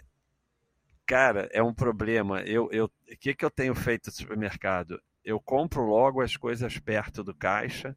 cara, 1.06 1.48
é 1.54 1.64
um 1.64 1.74
problema. 1.74 2.42
Eu, 2.42 2.70
eu, 2.74 2.88
o 2.88 3.18
que, 3.22 3.34
que 3.34 3.46
eu 3.46 3.50
tenho 3.50 3.74
feito 3.74 4.08
no 4.08 4.12
supermercado? 4.12 5.02
Eu 5.24 5.40
compro 5.40 5.82
logo 5.86 6.20
as 6.20 6.36
coisas 6.36 6.78
perto 6.78 7.24
do 7.24 7.34
caixa 7.34 7.96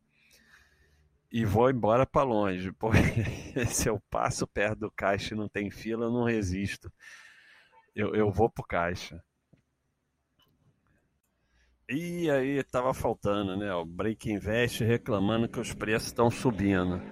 e 1.33 1.45
vou 1.45 1.69
embora 1.69 2.07
para 2.07 2.23
longe, 2.23 2.71
porque 2.79 3.67
se 3.67 3.89
eu 3.89 4.01
passo 4.09 4.47
perto 4.47 4.79
do 4.79 4.91
caixa 4.93 5.35
e 5.35 5.37
não 5.37 5.49
tem 5.49 5.69
fila, 5.69 6.05
eu 6.05 6.13
não 6.13 6.23
resisto 6.23 6.93
eu, 7.99 8.15
eu 8.15 8.31
vou 8.31 8.49
pro 8.49 8.63
caixa. 8.63 9.21
E 11.91 12.31
aí 12.31 12.63
tava 12.63 12.95
faltando, 12.95 13.57
né? 13.57 13.75
O 13.75 13.85
Break 13.85 14.31
Invest 14.31 14.85
reclamando 14.85 15.49
que 15.49 15.59
os 15.59 15.75
preços 15.75 16.09
estão 16.09 16.31
subindo. 16.31 17.03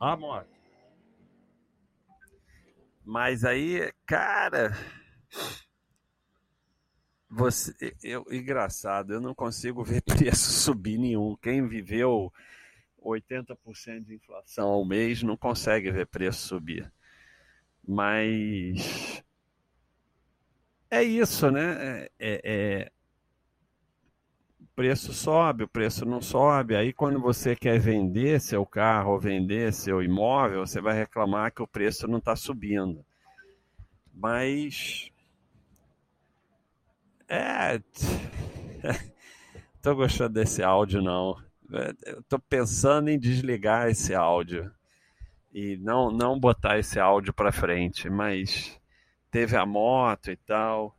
Ah. 0.00 0.44
Mas 3.04 3.44
aí, 3.44 3.92
cara, 4.06 4.70
você, 7.28 7.96
eu, 8.00 8.24
engraçado, 8.30 9.12
eu 9.12 9.20
não 9.20 9.34
consigo 9.34 9.82
ver 9.82 10.02
preço 10.06 10.52
subir 10.52 10.98
nenhum. 10.98 11.36
Quem 11.42 11.66
viveu 11.66 12.32
80% 13.02 14.04
de 14.04 14.14
inflação 14.14 14.68
ao 14.68 14.84
mês 14.84 15.20
não 15.24 15.36
consegue 15.36 15.90
ver 15.90 16.06
preço 16.06 16.46
subir. 16.46 16.92
Mas 17.84 19.24
é 20.92 21.02
isso, 21.02 21.50
né? 21.50 21.72
É, 21.72 22.10
é, 22.20 22.40
é, 22.44 22.92
o 24.60 24.66
preço 24.76 25.14
sobe, 25.14 25.64
o 25.64 25.68
preço 25.68 26.04
não 26.04 26.20
sobe. 26.20 26.76
Aí, 26.76 26.92
quando 26.92 27.18
você 27.18 27.56
quer 27.56 27.78
vender 27.78 28.38
seu 28.42 28.66
carro 28.66 29.18
vender 29.18 29.72
seu 29.72 30.02
imóvel, 30.02 30.66
você 30.66 30.82
vai 30.82 30.94
reclamar 30.94 31.50
que 31.50 31.62
o 31.62 31.66
preço 31.66 32.06
não 32.06 32.18
está 32.18 32.36
subindo. 32.36 33.02
Mas. 34.12 35.10
É. 37.26 37.80
Tô 39.80 39.94
gostando 39.94 40.34
desse 40.34 40.62
áudio, 40.62 41.00
não. 41.00 41.42
Estou 42.18 42.38
pensando 42.38 43.08
em 43.08 43.18
desligar 43.18 43.88
esse 43.88 44.14
áudio 44.14 44.70
e 45.54 45.78
não, 45.78 46.10
não 46.10 46.38
botar 46.38 46.78
esse 46.78 47.00
áudio 47.00 47.32
para 47.32 47.50
frente, 47.50 48.10
mas 48.10 48.78
teve 49.32 49.56
a 49.56 49.66
moto 49.66 50.30
e 50.30 50.36
tal. 50.36 50.96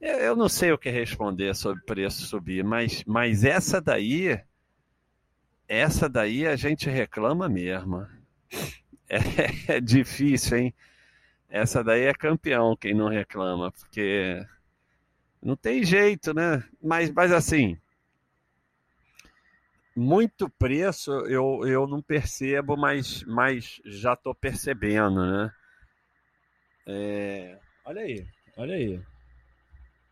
Eu, 0.00 0.34
não 0.34 0.48
sei 0.48 0.72
o 0.72 0.78
que 0.78 0.90
responder 0.90 1.54
sobre 1.54 1.84
preço 1.84 2.26
subir, 2.26 2.64
mas, 2.64 3.04
mas 3.06 3.44
essa 3.44 3.80
daí, 3.80 4.38
essa 5.68 6.08
daí 6.08 6.46
a 6.46 6.56
gente 6.56 6.90
reclama 6.90 7.48
mesmo. 7.48 8.06
É, 9.12 9.76
é 9.76 9.80
difícil, 9.80 10.56
hein? 10.56 10.74
Essa 11.48 11.82
daí 11.82 12.02
é 12.02 12.14
campeão 12.14 12.76
quem 12.76 12.94
não 12.94 13.08
reclama, 13.08 13.72
porque 13.72 14.40
não 15.42 15.56
tem 15.56 15.82
jeito, 15.82 16.32
né? 16.32 16.62
Mas, 16.80 17.10
mas 17.10 17.32
assim, 17.32 17.76
muito 19.96 20.48
preço 20.48 21.10
eu, 21.26 21.66
eu 21.66 21.88
não 21.88 22.00
percebo, 22.00 22.76
mas, 22.76 23.24
mas 23.24 23.80
já 23.84 24.12
estou 24.12 24.32
percebendo, 24.32 25.26
né? 25.26 25.52
É, 26.92 27.56
olha 27.84 28.02
aí, 28.02 28.26
olha 28.56 28.74
aí. 28.74 29.00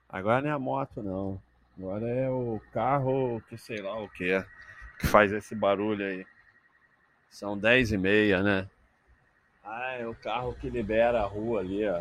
Agora 0.08 0.42
não 0.42 0.48
é 0.48 0.52
a 0.52 0.58
moto, 0.60 1.02
não. 1.02 1.42
Agora 1.76 2.08
é 2.08 2.30
o 2.30 2.60
carro 2.72 3.42
que 3.48 3.58
sei 3.58 3.82
lá 3.82 4.00
o 4.00 4.08
que 4.08 4.30
é, 4.30 4.46
que 5.00 5.08
faz 5.08 5.32
esse 5.32 5.56
barulho 5.56 6.06
aí. 6.06 6.24
São 7.28 7.58
10 7.58 7.92
e 7.92 7.98
meia, 7.98 8.42
né? 8.44 8.70
Ah, 9.64 9.96
é 9.98 10.06
o 10.06 10.14
carro 10.14 10.54
que 10.54 10.70
libera 10.70 11.20
a 11.20 11.26
rua 11.26 11.60
ali, 11.60 11.84
ó. 11.88 12.00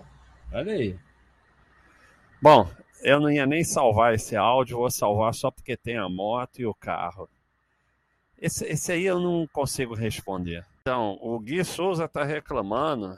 Olha 0.53 0.73
aí. 0.73 0.99
Bom, 2.39 2.69
eu 3.01 3.19
não 3.19 3.31
ia 3.31 3.47
nem 3.47 3.63
salvar 3.63 4.13
esse 4.13 4.35
áudio, 4.35 4.77
vou 4.77 4.91
salvar 4.91 5.33
só 5.33 5.49
porque 5.49 5.75
tem 5.75 5.97
a 5.97 6.07
moto 6.07 6.59
e 6.59 6.67
o 6.67 6.73
carro. 6.73 7.27
Esse, 8.37 8.63
esse 8.65 8.91
aí 8.91 9.05
eu 9.07 9.19
não 9.19 9.47
consigo 9.47 9.95
responder. 9.95 10.63
Então, 10.81 11.17
o 11.19 11.39
Gui 11.39 11.63
Souza 11.65 12.05
está 12.05 12.23
reclamando 12.23 13.17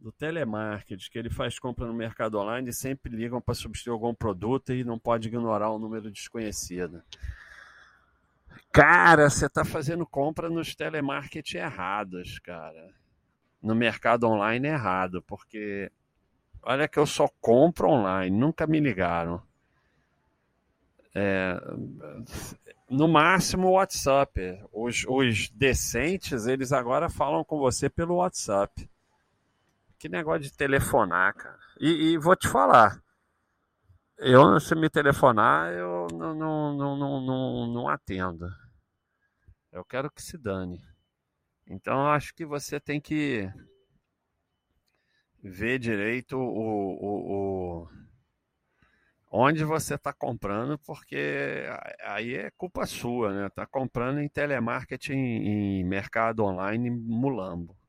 do 0.00 0.10
telemarketing, 0.10 1.10
que 1.10 1.18
ele 1.18 1.30
faz 1.30 1.58
compra 1.58 1.86
no 1.86 1.92
mercado 1.92 2.38
online 2.38 2.70
e 2.70 2.72
sempre 2.72 3.14
ligam 3.14 3.40
para 3.40 3.54
substituir 3.54 3.92
algum 3.92 4.14
produto 4.14 4.72
e 4.72 4.82
não 4.82 4.98
pode 4.98 5.28
ignorar 5.28 5.70
o 5.70 5.76
um 5.76 5.78
número 5.78 6.10
desconhecido. 6.10 7.02
Cara, 8.72 9.28
você 9.28 9.46
está 9.46 9.64
fazendo 9.64 10.06
compra 10.06 10.48
nos 10.48 10.74
telemarketing 10.74 11.58
errados, 11.58 12.38
cara. 12.38 12.94
No 13.62 13.74
mercado 13.74 14.26
online 14.26 14.68
errado, 14.68 15.22
porque 15.22 15.92
olha 16.62 16.88
que 16.88 16.98
eu 16.98 17.06
só 17.06 17.28
compro 17.40 17.90
online, 17.90 18.34
nunca 18.34 18.66
me 18.66 18.80
ligaram. 18.80 19.42
É, 21.14 21.60
no 22.90 23.06
máximo 23.06 23.68
o 23.68 23.72
WhatsApp. 23.72 24.60
Os, 24.72 25.04
os 25.06 25.48
decentes, 25.50 26.46
eles 26.46 26.72
agora 26.72 27.08
falam 27.08 27.44
com 27.44 27.58
você 27.58 27.88
pelo 27.88 28.16
WhatsApp. 28.16 28.90
Que 30.00 30.08
negócio 30.08 30.40
de 30.40 30.52
telefonar, 30.54 31.34
cara. 31.34 31.58
E, 31.78 32.12
e 32.12 32.18
vou 32.18 32.34
te 32.34 32.48
falar. 32.48 33.02
eu, 34.16 34.58
se 34.58 34.74
me 34.74 34.88
telefonar, 34.88 35.74
eu 35.74 36.06
não, 36.10 36.34
não, 36.34 36.74
não, 36.74 36.96
não, 36.96 37.20
não, 37.20 37.66
não 37.66 37.88
atendo. 37.88 38.48
Eu 39.70 39.84
quero 39.84 40.10
que 40.10 40.22
se 40.22 40.38
dane. 40.38 40.80
Então, 41.66 42.06
acho 42.06 42.34
que 42.34 42.46
você 42.46 42.80
tem 42.80 42.98
que 42.98 43.46
ver 45.42 45.78
direito 45.78 46.38
o, 46.38 46.48
o, 46.48 47.82
o 47.82 47.88
onde 49.30 49.64
você 49.64 49.96
está 49.96 50.14
comprando, 50.14 50.78
porque 50.78 51.66
aí 52.04 52.36
é 52.36 52.50
culpa 52.52 52.86
sua, 52.86 53.34
né? 53.34 53.46
Está 53.48 53.66
comprando 53.66 54.18
em 54.18 54.30
telemarketing, 54.30 55.12
em 55.12 55.84
mercado 55.84 56.42
online, 56.42 56.88
mulambo. 56.88 57.79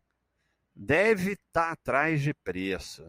Deve 0.76 1.34
estar 1.34 1.68
tá 1.68 1.72
atrás 1.72 2.22
de 2.22 2.34
preço, 2.34 3.06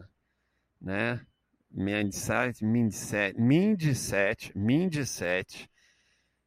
né? 0.81 1.25
Mindset, 1.71 2.63
Mindset, 2.63 3.39
Mindset, 3.39 4.51
Mindset, 4.55 5.69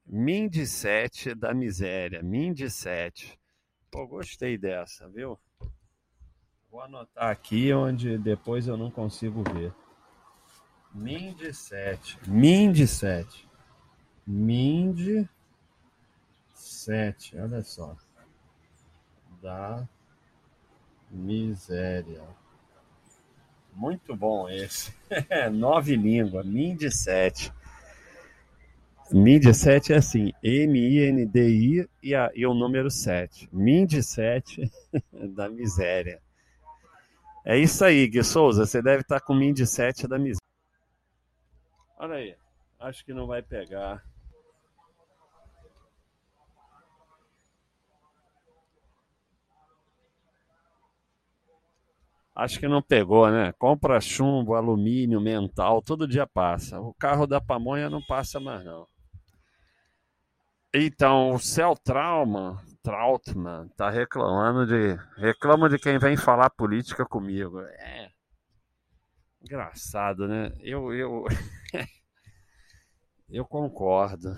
Mindset 0.06 1.34
da 1.34 1.52
miséria, 1.52 2.22
Mindset. 2.22 3.36
Pô, 3.90 4.06
gostei 4.06 4.56
dessa, 4.56 5.08
viu? 5.08 5.38
Vou 6.70 6.80
anotar 6.80 7.30
aqui 7.30 7.72
onde 7.72 8.18
depois 8.18 8.68
eu 8.68 8.76
não 8.76 8.90
consigo 8.90 9.42
ver. 9.52 9.74
Mind 10.94 11.42
7. 11.52 12.18
Mind 12.28 12.86
7. 12.86 13.48
Mind 14.26 15.26
7. 16.54 17.36
Olha 17.38 17.62
só. 17.62 17.96
Da 19.42 19.88
miséria. 21.10 22.22
Muito 23.72 24.16
bom 24.16 24.48
esse. 24.48 24.92
Nove 25.52 25.96
línguas. 25.96 26.46
Mind 26.46 26.82
7. 26.82 27.52
Mind 29.12 29.44
7 29.52 29.92
é 29.92 29.96
assim, 29.96 30.32
M-I-N-D-I 30.42 31.88
e, 32.02 32.12
e 32.34 32.46
o 32.46 32.54
número 32.54 32.90
7. 32.90 33.48
Mind 33.52 33.92
7 33.92 34.70
da 35.34 35.48
miséria. 35.48 36.20
É 37.44 37.56
isso 37.56 37.84
aí, 37.84 38.08
Gui 38.08 38.24
Souza. 38.24 38.66
Você 38.66 38.82
deve 38.82 39.02
estar 39.02 39.20
com 39.20 39.32
o 39.32 39.36
Mind 39.36 39.60
7 39.60 40.08
da 40.08 40.18
miséria. 40.18 40.40
Olha 41.98 42.16
aí. 42.16 42.36
Acho 42.80 43.04
que 43.04 43.14
não 43.14 43.26
vai 43.26 43.42
pegar. 43.42 44.02
Acho 52.36 52.60
que 52.60 52.68
não 52.68 52.82
pegou, 52.82 53.30
né? 53.30 53.50
Compra 53.52 53.98
chumbo, 53.98 54.54
alumínio, 54.54 55.18
mental, 55.18 55.80
todo 55.80 56.06
dia 56.06 56.26
passa. 56.26 56.78
O 56.78 56.92
carro 56.92 57.26
da 57.26 57.40
pamonha 57.40 57.88
não 57.88 58.02
passa 58.02 58.38
mais, 58.38 58.62
não. 58.62 58.86
Então, 60.74 61.30
o 61.30 61.38
Céu 61.38 61.74
Trauma, 61.74 62.62
Trautmann, 62.82 63.68
tá 63.70 63.88
reclamando 63.88 64.66
de. 64.66 64.94
Reclama 65.16 65.70
de 65.70 65.78
quem 65.78 65.98
vem 65.98 66.14
falar 66.14 66.50
política 66.50 67.06
comigo. 67.06 67.58
É. 67.58 68.10
Engraçado, 69.40 70.28
né? 70.28 70.52
Eu. 70.60 70.92
Eu, 70.92 71.24
eu 73.30 73.46
concordo. 73.46 74.36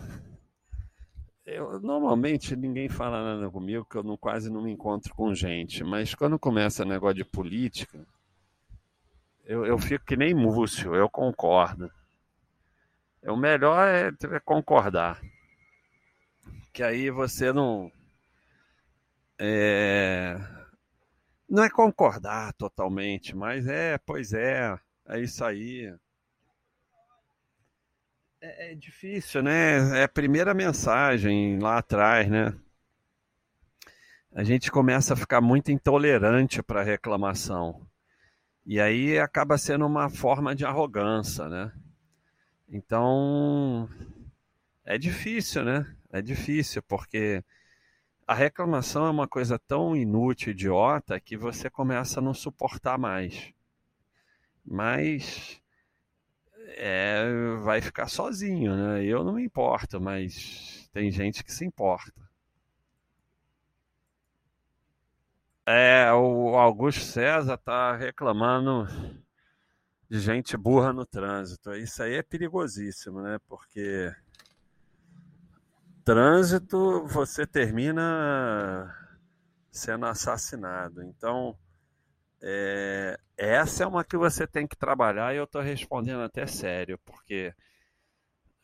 Eu, 1.50 1.80
normalmente 1.80 2.54
ninguém 2.54 2.88
fala 2.88 3.22
nada 3.22 3.50
comigo, 3.50 3.84
que 3.84 3.96
eu 3.96 4.02
não, 4.02 4.16
quase 4.16 4.50
não 4.50 4.62
me 4.62 4.72
encontro 4.72 5.14
com 5.14 5.34
gente. 5.34 5.82
Mas 5.82 6.14
quando 6.14 6.38
começa 6.38 6.84
negócio 6.84 7.16
de 7.16 7.24
política, 7.24 7.98
eu, 9.44 9.64
eu 9.64 9.78
fico 9.78 10.04
que 10.04 10.16
nem 10.16 10.34
Múcio, 10.34 10.94
eu 10.94 11.08
concordo. 11.08 11.90
O 13.26 13.36
melhor 13.36 13.88
é, 13.88 14.08
é 14.08 14.40
concordar 14.40 15.20
que 16.78 16.82
aí 16.84 17.10
você 17.10 17.52
não. 17.52 17.90
É, 19.36 20.38
não 21.50 21.64
é 21.64 21.68
concordar 21.68 22.52
totalmente, 22.52 23.34
mas 23.34 23.66
é, 23.66 23.98
pois 23.98 24.32
é, 24.32 24.78
é 25.08 25.20
isso 25.20 25.44
aí. 25.44 25.92
É, 28.40 28.72
é 28.72 28.74
difícil, 28.74 29.42
né? 29.42 30.00
É 30.00 30.04
a 30.04 30.08
primeira 30.08 30.54
mensagem 30.54 31.58
lá 31.58 31.78
atrás, 31.78 32.28
né? 32.30 32.54
A 34.32 34.44
gente 34.44 34.70
começa 34.70 35.14
a 35.14 35.16
ficar 35.16 35.40
muito 35.40 35.72
intolerante 35.72 36.62
para 36.62 36.82
reclamação. 36.82 37.86
E 38.64 38.80
aí 38.80 39.18
acaba 39.18 39.58
sendo 39.58 39.86
uma 39.86 40.08
forma 40.08 40.54
de 40.54 40.64
arrogância, 40.64 41.48
né? 41.48 41.72
Então, 42.68 43.88
é 44.84 44.98
difícil, 44.98 45.64
né? 45.64 45.86
É 46.12 46.22
difícil, 46.22 46.82
porque 46.82 47.42
a 48.26 48.34
reclamação 48.34 49.06
é 49.06 49.10
uma 49.10 49.26
coisa 49.26 49.58
tão 49.58 49.96
inútil, 49.96 50.52
idiota, 50.52 51.18
que 51.18 51.36
você 51.36 51.68
começa 51.68 52.20
a 52.20 52.22
não 52.22 52.34
suportar 52.34 52.98
mais. 52.98 53.52
Mas 54.64 55.60
é, 56.76 57.24
vai 57.62 57.80
ficar 57.80 58.08
sozinho, 58.08 58.76
né? 58.76 59.04
Eu 59.04 59.24
não 59.24 59.34
me 59.34 59.44
importo, 59.44 60.00
mas 60.00 60.88
tem 60.92 61.10
gente 61.10 61.42
que 61.42 61.52
se 61.52 61.64
importa. 61.64 62.12
É, 65.66 66.10
o 66.12 66.56
Augusto 66.56 67.02
César 67.02 67.58
tá 67.58 67.94
reclamando 67.94 68.86
de 70.08 70.18
gente 70.18 70.56
burra 70.56 70.92
no 70.92 71.04
trânsito. 71.04 71.74
Isso 71.74 72.02
aí 72.02 72.14
é 72.14 72.22
perigosíssimo, 72.22 73.20
né? 73.20 73.38
Porque 73.46 74.10
trânsito, 76.04 77.06
você 77.06 77.46
termina 77.46 78.94
sendo 79.70 80.06
assassinado. 80.06 81.02
Então, 81.02 81.54
é, 82.40 83.18
essa 83.38 83.84
é 83.84 83.86
uma 83.86 84.04
que 84.04 84.16
você 84.16 84.46
tem 84.46 84.66
que 84.66 84.76
trabalhar 84.76 85.32
e 85.32 85.38
eu 85.38 85.44
estou 85.44 85.62
respondendo 85.62 86.22
até 86.22 86.46
sério, 86.46 86.98
porque 87.04 87.54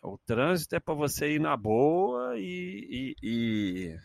o 0.02 0.18
trânsito 0.18 0.74
é 0.74 0.80
para 0.80 0.94
você 0.94 1.34
ir 1.34 1.40
na 1.40 1.56
boa 1.56 2.36
e, 2.36 3.14
e, 3.22 3.96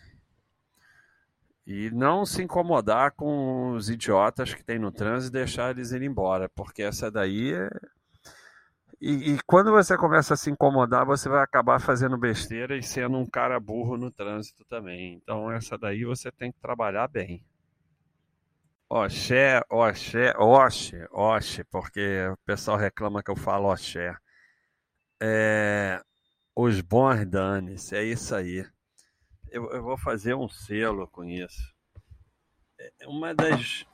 e, 1.65 1.85
e, 1.87 1.91
não 1.91 2.25
se 2.25 2.43
incomodar 2.43 3.11
com 3.13 3.71
os 3.71 3.89
idiotas 3.89 4.53
que 4.53 4.63
tem 4.63 4.79
no 4.79 4.91
trânsito 4.91 5.35
e 5.35 5.39
deixar 5.39 5.71
eles 5.71 5.91
ir 5.91 6.03
embora, 6.03 6.47
porque 6.49 6.83
essa 6.83 7.09
daí 7.09 7.53
é, 7.53 7.69
e, 9.01 9.33
e, 9.33 9.39
quando 9.45 9.71
você 9.71 9.97
começa 9.97 10.33
a 10.33 10.37
se 10.37 10.51
incomodar, 10.51 11.05
você 11.05 11.29
vai 11.29 11.41
acabar 11.41 11.79
fazendo 11.79 12.17
besteira 12.17 12.77
e 12.77 12.83
sendo 12.83 13.17
um 13.17 13.25
cara 13.25 13.57
burro 13.57 13.97
no 13.97 14.11
trânsito 14.11 14.65
também. 14.65 15.13
Então, 15.13 15.49
essa 15.49 15.77
daí 15.77 16.03
você 16.03 16.29
tem 16.29 16.51
que 16.51 16.59
trabalhar 16.59 17.07
bem. 17.07 17.41
Oxé, 18.91 19.61
oxé, 19.69 20.33
oxe, 20.35 21.07
oxe, 21.11 21.63
porque 21.65 22.27
o 22.27 22.37
pessoal 22.37 22.75
reclama 22.75 23.21
que 23.21 23.29
eu 23.29 23.35
falo 23.35 23.71
oxé. 23.71 24.17
É, 25.21 26.01
os 26.55 26.81
bons 26.81 27.23
danes, 27.27 27.93
é 27.93 28.03
isso 28.03 28.33
aí. 28.33 28.65
Eu, 29.51 29.69
eu, 29.71 29.83
vou 29.83 29.95
fazer 29.95 30.33
um 30.33 30.49
selo 30.49 31.07
com 31.07 31.23
isso. 31.23 31.71
É, 32.79 33.07
uma 33.07 33.31
das. 33.31 33.85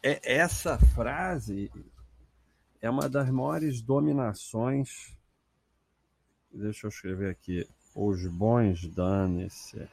É, 0.00 0.20
essa 0.36 0.78
frase 0.78 1.68
é 2.80 2.88
uma 2.88 3.08
das 3.08 3.28
maiores 3.30 3.82
dominações. 3.82 5.12
Deixa 6.52 6.86
eu 6.86 6.90
escrever 6.90 7.30
aqui. 7.30 7.68
Os 7.96 8.24
bons 8.28 8.86
dane-se. 8.86 9.88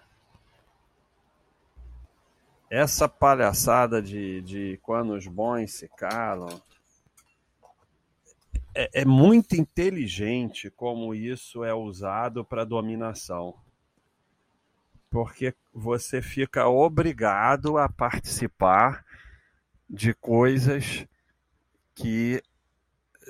Essa 2.69 3.07
palhaçada 3.07 4.01
de, 4.01 4.41
de 4.41 4.79
quando 4.81 5.13
os 5.13 5.25
bons 5.25 5.71
se 5.71 5.87
calam 5.87 6.61
é, 8.75 9.01
é 9.01 9.05
muito 9.05 9.55
inteligente 9.55 10.69
como 10.69 11.15
isso 11.15 11.63
é 11.63 11.73
usado 11.73 12.43
para 12.43 12.65
dominação. 12.65 13.55
Porque 15.09 15.55
você 15.73 16.21
fica 16.21 16.67
obrigado 16.67 17.77
a 17.77 17.87
participar 17.87 19.05
de 19.89 20.13
coisas 20.13 21.07
que 21.95 22.43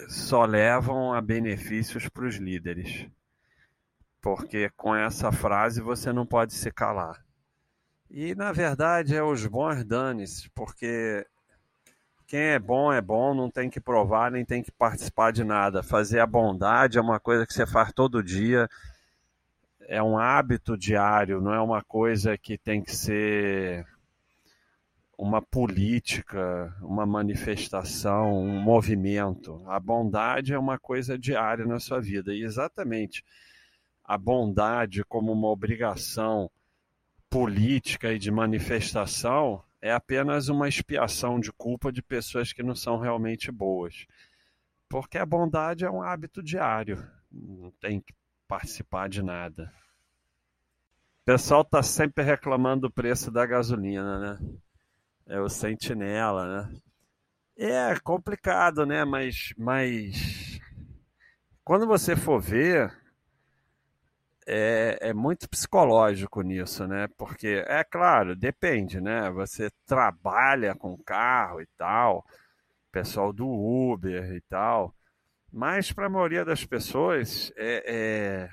só 0.10 0.46
levam 0.46 1.14
a 1.14 1.22
benefícios 1.22 2.10
para 2.10 2.26
os 2.26 2.36
líderes. 2.36 3.08
Porque 4.20 4.70
com 4.72 4.96
essa 4.96 5.32
frase 5.32 5.80
você 5.80 6.12
não 6.12 6.26
pode 6.26 6.56
se 6.56 6.72
calar. 6.72 7.27
E 8.10 8.34
na 8.36 8.52
verdade 8.52 9.16
é 9.16 9.24
os 9.24 9.46
bons 9.46 9.84
danes, 9.84 10.48
porque 10.56 11.26
quem 12.26 12.40
é 12.40 12.60
bom 12.60 12.92
é 12.92 13.02
bom, 13.02 13.34
não 13.34 13.50
tem 13.50 13.70
que 13.70 13.80
provar 13.80 14.32
nem 14.32 14.46
tem 14.46 14.64
que 14.64 14.72
participar 14.72 15.32
de 15.32 15.44
nada. 15.44 15.84
Fazer 15.84 16.20
a 16.20 16.26
bondade 16.26 16.98
é 16.98 17.02
uma 17.02 17.20
coisa 17.20 17.46
que 17.46 17.54
você 17.54 17.66
faz 17.66 17.92
todo 17.94 18.24
dia, 18.24 18.68
é 19.82 20.02
um 20.04 20.18
hábito 20.18 20.78
diário, 20.78 21.42
não 21.42 21.54
é 21.54 21.62
uma 21.62 21.82
coisa 21.84 22.38
que 22.38 22.58
tem 22.58 22.82
que 22.82 22.96
ser 22.96 23.86
uma 25.18 25.42
política, 25.42 26.74
uma 26.82 27.06
manifestação, 27.06 28.34
um 28.34 28.60
movimento. 28.62 29.64
A 29.68 29.80
bondade 29.80 30.54
é 30.54 30.60
uma 30.60 30.78
coisa 30.78 31.18
diária 31.18 31.66
na 31.66 31.80
sua 31.80 32.00
vida. 32.00 32.34
E 32.34 32.44
exatamente 32.44 33.24
a 34.04 34.18
bondade 34.18 35.04
como 35.04 35.32
uma 35.34 35.48
obrigação 35.48 36.52
política 37.30 38.14
e 38.14 38.20
de 38.20 38.32
manifestação 38.32 39.64
é 39.82 39.92
apenas 39.92 40.50
uma 40.50 40.68
expiação 40.68 41.40
de 41.40 41.52
culpa 41.52 41.92
de 41.92 42.02
pessoas 42.02 42.52
que 42.52 42.64
não 42.64 42.76
são 42.76 42.98
realmente 43.00 43.52
boas. 43.52 44.06
Porque 44.90 45.18
a 45.18 45.26
bondade 45.26 45.86
é 45.86 45.92
um 45.92 46.02
hábito 46.02 46.42
diário, 46.42 47.06
não 47.32 47.72
tem 47.80 48.00
que 48.00 48.14
participar 48.48 49.10
de 49.10 49.22
nada. 49.22 49.72
O 51.22 51.26
pessoal 51.26 51.62
está 51.62 51.84
sempre 51.84 52.24
reclamando 52.24 52.88
do 52.88 52.92
preço 52.92 53.30
da 53.30 53.46
gasolina, 53.46 54.20
né? 54.20 54.50
É 55.26 55.42
o 55.42 55.50
sentinela, 55.50 56.64
né? 56.64 56.80
É 57.58 58.00
complicado, 58.00 58.86
né? 58.86 59.04
Mas, 59.04 59.54
mas 59.58 60.60
quando 61.66 61.86
você 61.86 62.16
for 62.16 62.40
ver, 62.40 62.98
é, 64.48 64.98
é, 65.10 65.14
muito 65.14 65.50
psicológico 65.50 66.42
nisso, 66.42 66.88
né? 66.88 67.08
Porque, 67.18 67.66
é 67.68 67.84
claro, 67.84 68.34
depende, 68.36 69.02
né? 69.02 69.30
Você 69.32 69.70
trabalha 69.86 70.74
com 70.74 70.98
carro 71.04 71.62
e 71.62 71.68
tal, 71.78 72.26
pessoal 72.92 73.34
do 73.34 73.46
Uber 73.46 74.32
e 74.34 74.42
tal, 74.42 74.96
mas 75.52 75.92
para 75.92 76.08
a 76.08 76.10
maioria 76.10 76.46
das 76.46 76.66
pessoas 76.66 77.52
é, 77.58 78.50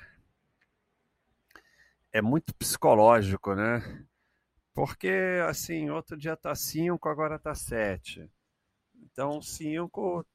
é, 2.13 2.19
é 2.19 2.21
muito 2.21 2.53
psicológico, 2.55 3.55
né? 3.55 4.05
Porque, 4.73 5.09
assim, 5.47 5.89
outro 5.89 6.17
dia 6.17 6.35
tá 6.35 6.53
5, 6.53 7.07
agora 7.07 7.39
tá 7.39 7.55
7. 7.55 8.29
Então, 9.01 9.41
5, 9.41 10.19
o 10.19 10.25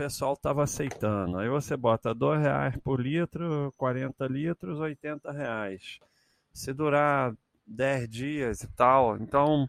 pessoal 0.00 0.34
tava 0.34 0.62
aceitando. 0.62 1.38
Aí 1.38 1.48
você 1.50 1.76
bota 1.76 2.14
2 2.14 2.40
reais 2.40 2.74
por 2.78 2.98
litro, 2.98 3.70
40 3.76 4.26
litros, 4.28 4.80
80 4.80 5.30
reais. 5.30 5.98
Se 6.54 6.72
durar 6.72 7.34
10 7.66 8.08
dias 8.08 8.62
e 8.62 8.68
tal. 8.68 9.18
Então, 9.18 9.68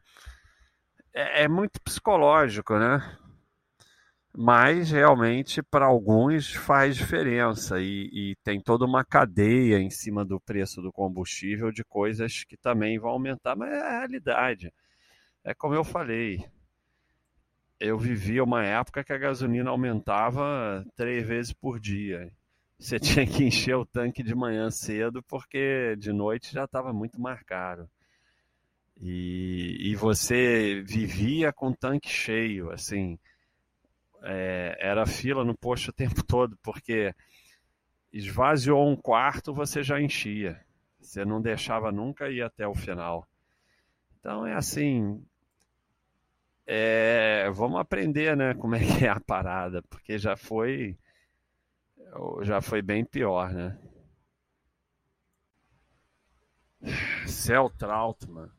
é, 1.13 1.43
é 1.43 1.47
muito 1.49 1.81
psicológico, 1.81 2.79
né? 2.79 3.17
mas 4.33 4.89
realmente 4.91 5.61
para 5.61 5.85
alguns 5.85 6.53
faz 6.53 6.95
diferença 6.95 7.81
e, 7.81 8.09
e, 8.13 8.35
tem 8.45 8.61
toda 8.61 8.85
uma 8.85 9.03
cadeia 9.03 9.77
em 9.77 9.89
cima 9.89 10.23
do 10.23 10.39
preço 10.39 10.81
do 10.81 10.89
combustível 10.89 11.69
de 11.69 11.83
coisas 11.83 12.45
que 12.45 12.55
também 12.55 12.97
vão 12.97 13.11
aumentar, 13.11 13.57
mas 13.57 13.69
é 13.73 13.81
a 13.81 13.99
realidade. 13.99 14.73
É 15.43 15.53
como 15.53 15.75
eu 15.75 15.83
falei, 15.83 16.45
eu 17.81 17.97
vivia 17.97 18.43
uma 18.43 18.63
época 18.63 19.03
que 19.03 19.13
a 19.13 19.17
gasolina 19.17 19.69
aumentava 19.69 20.85
três 20.95 21.27
vezes 21.27 21.53
por 21.53 21.79
dia. 21.79 22.31
Você 22.79 22.99
tinha 22.99 23.25
que 23.25 23.43
encher 23.43 23.75
o 23.75 23.85
tanque 23.85 24.23
de 24.23 24.35
manhã 24.35 24.69
cedo 24.71 25.23
porque 25.23 25.95
de 25.97 26.13
noite 26.13 26.53
já 26.53 26.65
estava 26.65 26.93
muito 26.93 27.19
mais 27.19 27.41
caro. 27.43 27.89
E, 28.99 29.77
e 29.79 29.95
você 29.95 30.83
vivia 30.85 31.51
com 31.51 31.69
o 31.69 31.75
tanque 31.75 32.09
cheio, 32.09 32.71
assim 32.71 33.17
é, 34.23 34.77
era 34.79 35.05
fila 35.05 35.43
no 35.43 35.57
posto 35.57 35.89
o 35.89 35.93
tempo 35.93 36.23
todo, 36.23 36.57
porque 36.61 37.13
esvaziou 38.11 38.87
um 38.87 38.95
quarto, 38.95 39.53
você 39.53 39.83
já 39.83 39.99
enchia. 39.99 40.59
Você 40.99 41.25
não 41.25 41.41
deixava 41.41 41.91
nunca 41.91 42.29
ir 42.29 42.41
até 42.41 42.67
o 42.67 42.75
final. 42.75 43.27
Então 44.19 44.45
é 44.45 44.53
assim. 44.53 45.23
É, 46.73 47.49
vamos 47.51 47.81
aprender, 47.81 48.37
né, 48.37 48.53
como 48.53 48.75
é 48.75 48.79
que 48.79 49.05
é 49.05 49.09
a 49.09 49.19
parada, 49.19 49.81
porque 49.89 50.17
já 50.17 50.37
foi 50.37 50.97
já 52.43 52.61
foi 52.61 52.81
bem 52.81 53.03
pior, 53.03 53.51
né? 53.51 53.77
Céu 57.27 57.69
Trautmann. 57.69 58.49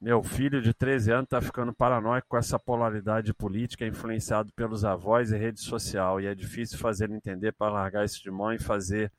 Meu 0.00 0.20
filho 0.22 0.60
de 0.60 0.74
13 0.74 1.12
anos 1.12 1.24
está 1.26 1.40
ficando 1.40 1.72
paranoico 1.72 2.26
com 2.28 2.36
essa 2.36 2.58
polaridade 2.58 3.32
política, 3.32 3.86
influenciado 3.86 4.52
pelos 4.54 4.84
avós 4.84 5.30
e 5.30 5.36
rede 5.38 5.60
social, 5.60 6.20
e 6.20 6.26
é 6.26 6.34
difícil 6.34 6.76
fazer 6.76 7.04
ele 7.04 7.14
entender 7.14 7.52
para 7.52 7.72
largar 7.72 8.04
isso 8.04 8.20
de 8.20 8.32
mão 8.32 8.52
e 8.52 8.58
fazer 8.58 9.12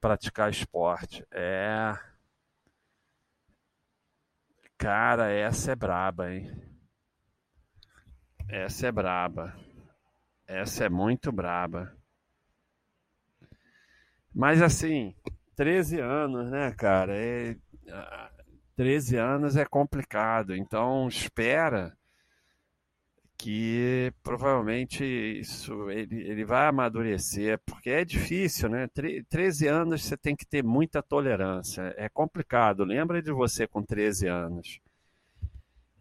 praticar 0.00 0.48
esporte. 0.48 1.26
É. 1.32 1.92
Cara, 4.78 5.28
essa 5.30 5.72
é 5.72 5.76
braba, 5.76 6.32
hein? 6.32 6.69
Essa 8.52 8.88
é 8.88 8.92
braba. 8.92 9.56
Essa 10.46 10.86
é 10.86 10.88
muito 10.88 11.30
braba. 11.30 11.96
Mas 14.34 14.60
assim, 14.60 15.14
13 15.54 16.00
anos, 16.00 16.50
né, 16.50 16.72
cara? 16.72 17.16
É 17.16 17.56
13 18.76 19.16
anos 19.16 19.56
é 19.56 19.64
complicado, 19.64 20.56
então 20.56 21.06
espera 21.06 21.96
que 23.38 24.12
provavelmente 24.22 25.04
isso 25.04 25.90
ele, 25.90 26.22
ele 26.22 26.44
vai 26.44 26.66
amadurecer, 26.66 27.60
porque 27.64 27.90
é 27.90 28.04
difícil, 28.04 28.68
né? 28.68 28.88
13 29.28 29.66
anos 29.68 30.04
você 30.04 30.16
tem 30.16 30.34
que 30.34 30.46
ter 30.46 30.64
muita 30.64 31.02
tolerância, 31.02 31.94
é 31.96 32.08
complicado. 32.08 32.84
Lembra 32.84 33.22
de 33.22 33.32
você 33.32 33.66
com 33.66 33.82
13 33.82 34.26
anos. 34.26 34.80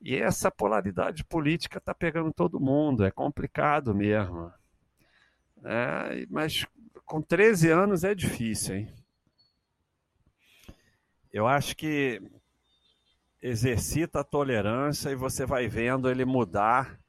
E 0.01 0.15
essa 0.15 0.49
polaridade 0.49 1.23
política 1.25 1.77
está 1.77 1.93
pegando 1.93 2.33
todo 2.33 2.59
mundo, 2.59 3.03
é 3.03 3.11
complicado 3.11 3.93
mesmo. 3.93 4.51
É, 5.63 6.25
mas 6.29 6.65
com 7.05 7.21
13 7.21 7.69
anos 7.69 8.03
é 8.03 8.15
difícil, 8.15 8.75
hein? 8.75 8.93
Eu 11.31 11.47
acho 11.47 11.75
que 11.75 12.21
exercita 13.41 14.21
a 14.21 14.23
tolerância 14.23 15.09
e 15.09 15.15
você 15.15 15.45
vai 15.45 15.67
vendo 15.67 16.09
ele 16.09 16.25
mudar. 16.25 16.99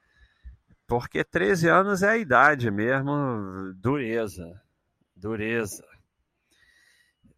Porque 0.86 1.22
13 1.22 1.68
anos 1.68 2.02
é 2.02 2.10
a 2.10 2.18
idade 2.18 2.70
mesmo, 2.70 3.72
dureza. 3.76 4.60
Dureza. 5.14 5.86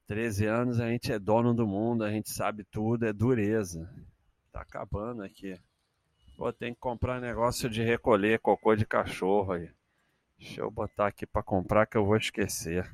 13 0.07 0.47
anos 0.47 0.81
a 0.81 0.89
gente 0.89 1.13
é 1.13 1.19
dono 1.19 1.55
do 1.55 1.67
mundo, 1.67 2.05
a 2.05 2.11
gente 2.11 2.31
sabe 2.31 2.65
tudo, 2.65 3.07
é 3.07 3.13
dureza. 3.13 3.89
Tá 4.53 4.61
acabando 4.61 5.23
aqui. 5.23 5.59
Vou 6.37 6.53
ter 6.53 6.73
que 6.73 6.81
comprar 6.81 7.21
negócio 7.21 7.69
de 7.69 7.83
recolher 7.83 8.39
cocô 8.39 8.77
de 8.77 8.87
cachorro 8.87 9.53
aí. 9.53 9.71
Deixa 10.39 10.61
eu 10.61 10.71
botar 10.71 11.07
aqui 11.09 11.27
para 11.27 11.43
comprar 11.43 11.87
que 11.87 11.97
eu 11.97 12.05
vou 12.05 12.17
esquecer. 12.17 12.89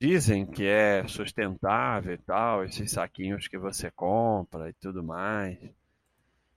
dizem 0.00 0.46
que 0.46 0.64
é 0.66 1.06
sustentável 1.08 2.14
e 2.14 2.18
tal, 2.18 2.64
esses 2.64 2.92
saquinhos 2.92 3.48
que 3.48 3.58
você 3.58 3.90
compra 3.90 4.68
e 4.68 4.72
tudo 4.74 5.02
mais. 5.02 5.58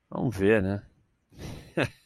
Vamos 0.10 0.36
ver, 0.36 0.62
né? 0.62 0.84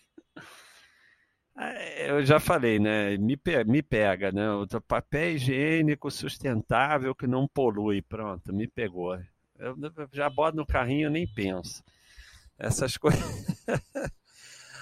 É, 1.55 2.09
eu 2.09 2.25
já 2.25 2.39
falei, 2.39 2.79
né? 2.79 3.15
Me, 3.17 3.39
me 3.67 3.83
pega, 3.83 4.31
né? 4.31 4.51
O 4.51 4.65
papel 4.81 5.35
higiênico 5.35 6.09
sustentável 6.09 7.13
que 7.13 7.27
não 7.27 7.47
polui. 7.47 8.01
Pronto, 8.01 8.51
me 8.51 8.67
pegou. 8.67 9.15
Eu 9.57 9.75
já 10.11 10.29
boto 10.29 10.57
no 10.57 10.65
carrinho 10.65 11.09
nem 11.09 11.27
penso. 11.27 11.83
Essas 12.57 12.95
coisas. 12.97 13.21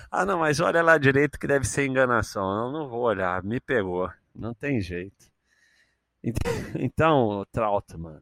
ah, 0.09 0.25
não, 0.25 0.39
mas 0.39 0.59
olha 0.59 0.81
lá 0.81 0.97
direito 0.97 1.39
que 1.39 1.47
deve 1.47 1.65
ser 1.65 1.85
enganação. 1.85 2.65
Eu 2.67 2.71
não 2.71 2.89
vou 2.89 3.01
olhar, 3.01 3.43
me 3.43 3.59
pegou. 3.59 4.11
Não 4.33 4.53
tem 4.53 4.81
jeito. 4.81 5.29
Então, 6.75 7.45
Trautmann, 7.51 8.21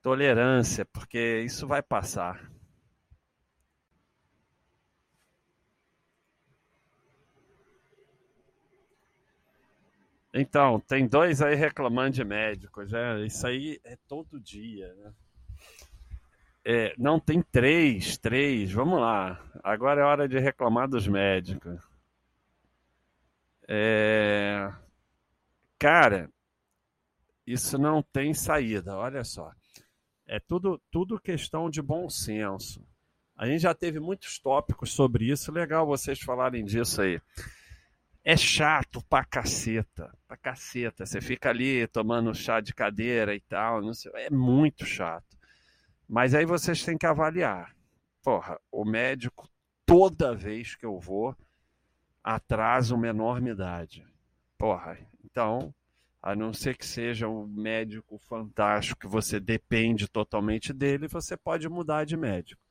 tolerância, 0.00 0.84
porque 0.86 1.42
isso 1.44 1.66
vai 1.66 1.82
passar. 1.82 2.40
Então, 10.40 10.78
tem 10.78 11.06
dois 11.08 11.42
aí 11.42 11.56
reclamando 11.56 12.12
de 12.12 12.24
médicos, 12.24 12.92
né? 12.92 13.26
Isso 13.26 13.44
aí 13.44 13.80
é 13.82 13.96
todo 14.06 14.38
dia, 14.38 14.94
né? 14.94 15.12
É, 16.64 16.94
não, 16.96 17.18
tem 17.18 17.42
três, 17.42 18.16
três, 18.18 18.70
vamos 18.70 19.00
lá. 19.00 19.42
Agora 19.64 20.00
é 20.00 20.04
hora 20.04 20.28
de 20.28 20.38
reclamar 20.38 20.88
dos 20.88 21.08
médicos. 21.08 21.76
É... 23.66 24.72
Cara, 25.76 26.30
isso 27.44 27.76
não 27.76 28.00
tem 28.00 28.32
saída, 28.32 28.96
olha 28.96 29.24
só. 29.24 29.50
É 30.24 30.38
tudo, 30.38 30.80
tudo 30.90 31.18
questão 31.18 31.68
de 31.68 31.82
bom 31.82 32.08
senso. 32.08 32.86
A 33.36 33.46
gente 33.46 33.62
já 33.62 33.74
teve 33.74 33.98
muitos 33.98 34.38
tópicos 34.38 34.92
sobre 34.92 35.30
isso, 35.30 35.50
legal 35.50 35.84
vocês 35.84 36.20
falarem 36.20 36.64
disso 36.64 37.02
aí. 37.02 37.20
É 38.30 38.36
chato 38.36 39.02
pra 39.08 39.24
caceta, 39.24 40.14
pra 40.26 40.36
caceta. 40.36 41.06
Você 41.06 41.18
fica 41.18 41.48
ali 41.48 41.86
tomando 41.86 42.34
chá 42.34 42.60
de 42.60 42.74
cadeira 42.74 43.34
e 43.34 43.40
tal, 43.40 43.94
sei, 43.94 44.12
é 44.16 44.28
muito 44.28 44.84
chato. 44.84 45.38
Mas 46.06 46.34
aí 46.34 46.44
vocês 46.44 46.84
têm 46.84 46.98
que 46.98 47.06
avaliar. 47.06 47.74
Porra, 48.22 48.60
o 48.70 48.84
médico, 48.84 49.48
toda 49.86 50.34
vez 50.34 50.76
que 50.76 50.84
eu 50.84 51.00
vou, 51.00 51.34
atrasa 52.22 52.94
uma 52.94 53.08
enormidade. 53.08 54.06
Porra, 54.58 54.98
então, 55.24 55.74
a 56.20 56.36
não 56.36 56.52
ser 56.52 56.76
que 56.76 56.84
seja 56.84 57.26
um 57.26 57.46
médico 57.46 58.18
fantástico 58.18 59.00
que 59.00 59.06
você 59.06 59.40
depende 59.40 60.06
totalmente 60.06 60.74
dele, 60.74 61.08
você 61.08 61.34
pode 61.34 61.66
mudar 61.66 62.04
de 62.04 62.14
médico. 62.14 62.67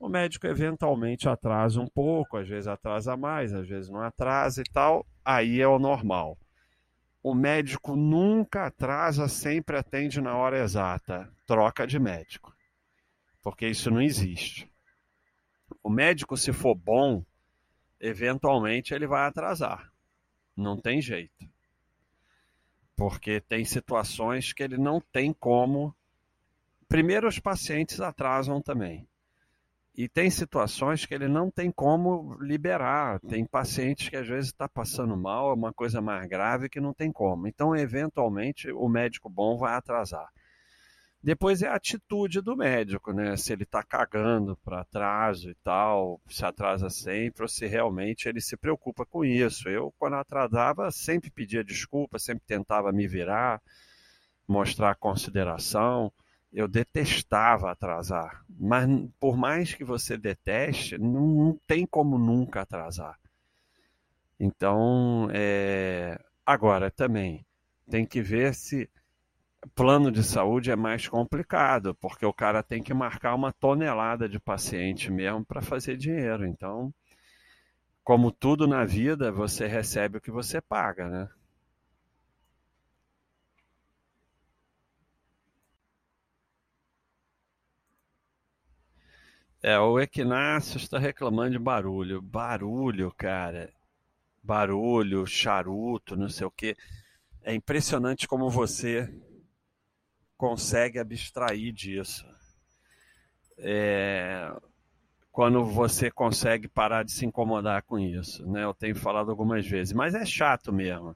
O 0.00 0.08
médico 0.08 0.46
eventualmente 0.46 1.28
atrasa 1.28 1.78
um 1.78 1.86
pouco, 1.86 2.38
às 2.38 2.48
vezes 2.48 2.66
atrasa 2.66 3.18
mais, 3.18 3.52
às 3.52 3.68
vezes 3.68 3.90
não 3.90 4.00
atrasa 4.00 4.62
e 4.62 4.64
tal, 4.64 5.06
aí 5.22 5.60
é 5.60 5.68
o 5.68 5.78
normal. 5.78 6.38
O 7.22 7.34
médico 7.34 7.94
nunca 7.94 8.64
atrasa, 8.64 9.28
sempre 9.28 9.76
atende 9.76 10.18
na 10.22 10.34
hora 10.34 10.58
exata. 10.58 11.30
Troca 11.46 11.86
de 11.86 11.98
médico. 11.98 12.56
Porque 13.42 13.66
isso 13.66 13.90
não 13.90 14.00
existe. 14.00 14.72
O 15.82 15.90
médico, 15.90 16.34
se 16.34 16.50
for 16.50 16.74
bom, 16.74 17.22
eventualmente 18.00 18.94
ele 18.94 19.06
vai 19.06 19.26
atrasar. 19.26 19.92
Não 20.56 20.80
tem 20.80 21.02
jeito. 21.02 21.46
Porque 22.96 23.38
tem 23.38 23.66
situações 23.66 24.54
que 24.54 24.62
ele 24.62 24.78
não 24.78 24.98
tem 24.98 25.30
como. 25.30 25.94
Primeiro, 26.88 27.28
os 27.28 27.38
pacientes 27.38 28.00
atrasam 28.00 28.62
também. 28.62 29.06
E 30.02 30.08
tem 30.08 30.30
situações 30.30 31.04
que 31.04 31.12
ele 31.12 31.28
não 31.28 31.50
tem 31.50 31.70
como 31.70 32.34
liberar. 32.40 33.20
Tem 33.20 33.44
pacientes 33.44 34.08
que 34.08 34.16
às 34.16 34.26
vezes 34.26 34.46
está 34.46 34.66
passando 34.66 35.14
mal, 35.14 35.50
é 35.50 35.52
uma 35.52 35.74
coisa 35.74 36.00
mais 36.00 36.26
grave 36.26 36.70
que 36.70 36.80
não 36.80 36.94
tem 36.94 37.12
como. 37.12 37.46
Então, 37.46 37.76
eventualmente, 37.76 38.72
o 38.72 38.88
médico 38.88 39.28
bom 39.28 39.58
vai 39.58 39.74
atrasar. 39.74 40.26
Depois 41.22 41.60
é 41.60 41.68
a 41.68 41.74
atitude 41.74 42.40
do 42.40 42.56
médico, 42.56 43.12
né? 43.12 43.36
Se 43.36 43.52
ele 43.52 43.64
está 43.64 43.82
cagando 43.82 44.56
para 44.64 44.80
atraso 44.80 45.50
e 45.50 45.54
tal, 45.56 46.18
se 46.30 46.46
atrasa 46.46 46.88
sempre, 46.88 47.42
ou 47.42 47.48
se 47.48 47.66
realmente 47.66 48.26
ele 48.26 48.40
se 48.40 48.56
preocupa 48.56 49.04
com 49.04 49.22
isso. 49.22 49.68
Eu, 49.68 49.92
quando 49.98 50.14
atrasava, 50.14 50.90
sempre 50.90 51.30
pedia 51.30 51.62
desculpa, 51.62 52.18
sempre 52.18 52.44
tentava 52.46 52.90
me 52.90 53.06
virar, 53.06 53.60
mostrar 54.48 54.94
consideração. 54.94 56.10
Eu 56.52 56.66
detestava 56.66 57.70
atrasar, 57.70 58.44
mas 58.48 58.88
por 59.20 59.36
mais 59.36 59.72
que 59.72 59.84
você 59.84 60.16
deteste, 60.16 60.98
não, 60.98 61.26
não 61.26 61.60
tem 61.66 61.86
como 61.86 62.18
nunca 62.18 62.62
atrasar. 62.62 63.18
Então, 64.38 65.28
é... 65.32 66.18
agora 66.44 66.90
também 66.90 67.46
tem 67.88 68.04
que 68.06 68.22
ver 68.22 68.54
se 68.54 68.88
plano 69.74 70.10
de 70.10 70.22
saúde 70.24 70.70
é 70.70 70.76
mais 70.76 71.06
complicado, 71.08 71.94
porque 71.96 72.24
o 72.24 72.32
cara 72.32 72.62
tem 72.62 72.82
que 72.82 72.94
marcar 72.94 73.34
uma 73.34 73.52
tonelada 73.52 74.28
de 74.28 74.40
paciente 74.40 75.10
mesmo 75.10 75.44
para 75.44 75.60
fazer 75.60 75.96
dinheiro. 75.96 76.46
Então, 76.46 76.92
como 78.02 78.32
tudo 78.32 78.66
na 78.66 78.84
vida, 78.84 79.30
você 79.30 79.66
recebe 79.66 80.18
o 80.18 80.20
que 80.20 80.30
você 80.30 80.60
paga, 80.60 81.08
né? 81.08 81.28
É, 89.62 89.78
o 89.78 90.00
Equinácio 90.00 90.78
está 90.78 90.98
reclamando 90.98 91.50
de 91.50 91.58
barulho. 91.58 92.22
Barulho, 92.22 93.12
cara. 93.12 93.70
Barulho, 94.42 95.26
charuto, 95.26 96.16
não 96.16 96.30
sei 96.30 96.46
o 96.46 96.50
quê. 96.50 96.76
É 97.42 97.54
impressionante 97.54 98.26
como 98.26 98.48
você 98.48 99.12
consegue 100.36 100.98
abstrair 100.98 101.72
disso. 101.72 102.24
É, 103.58 104.50
quando 105.30 105.62
você 105.64 106.10
consegue 106.10 106.66
parar 106.66 107.04
de 107.04 107.12
se 107.12 107.26
incomodar 107.26 107.82
com 107.82 107.98
isso, 107.98 108.46
né? 108.50 108.64
Eu 108.64 108.72
tenho 108.72 108.96
falado 108.96 109.30
algumas 109.30 109.66
vezes, 109.66 109.92
mas 109.92 110.14
é 110.14 110.24
chato 110.24 110.72
mesmo. 110.72 111.14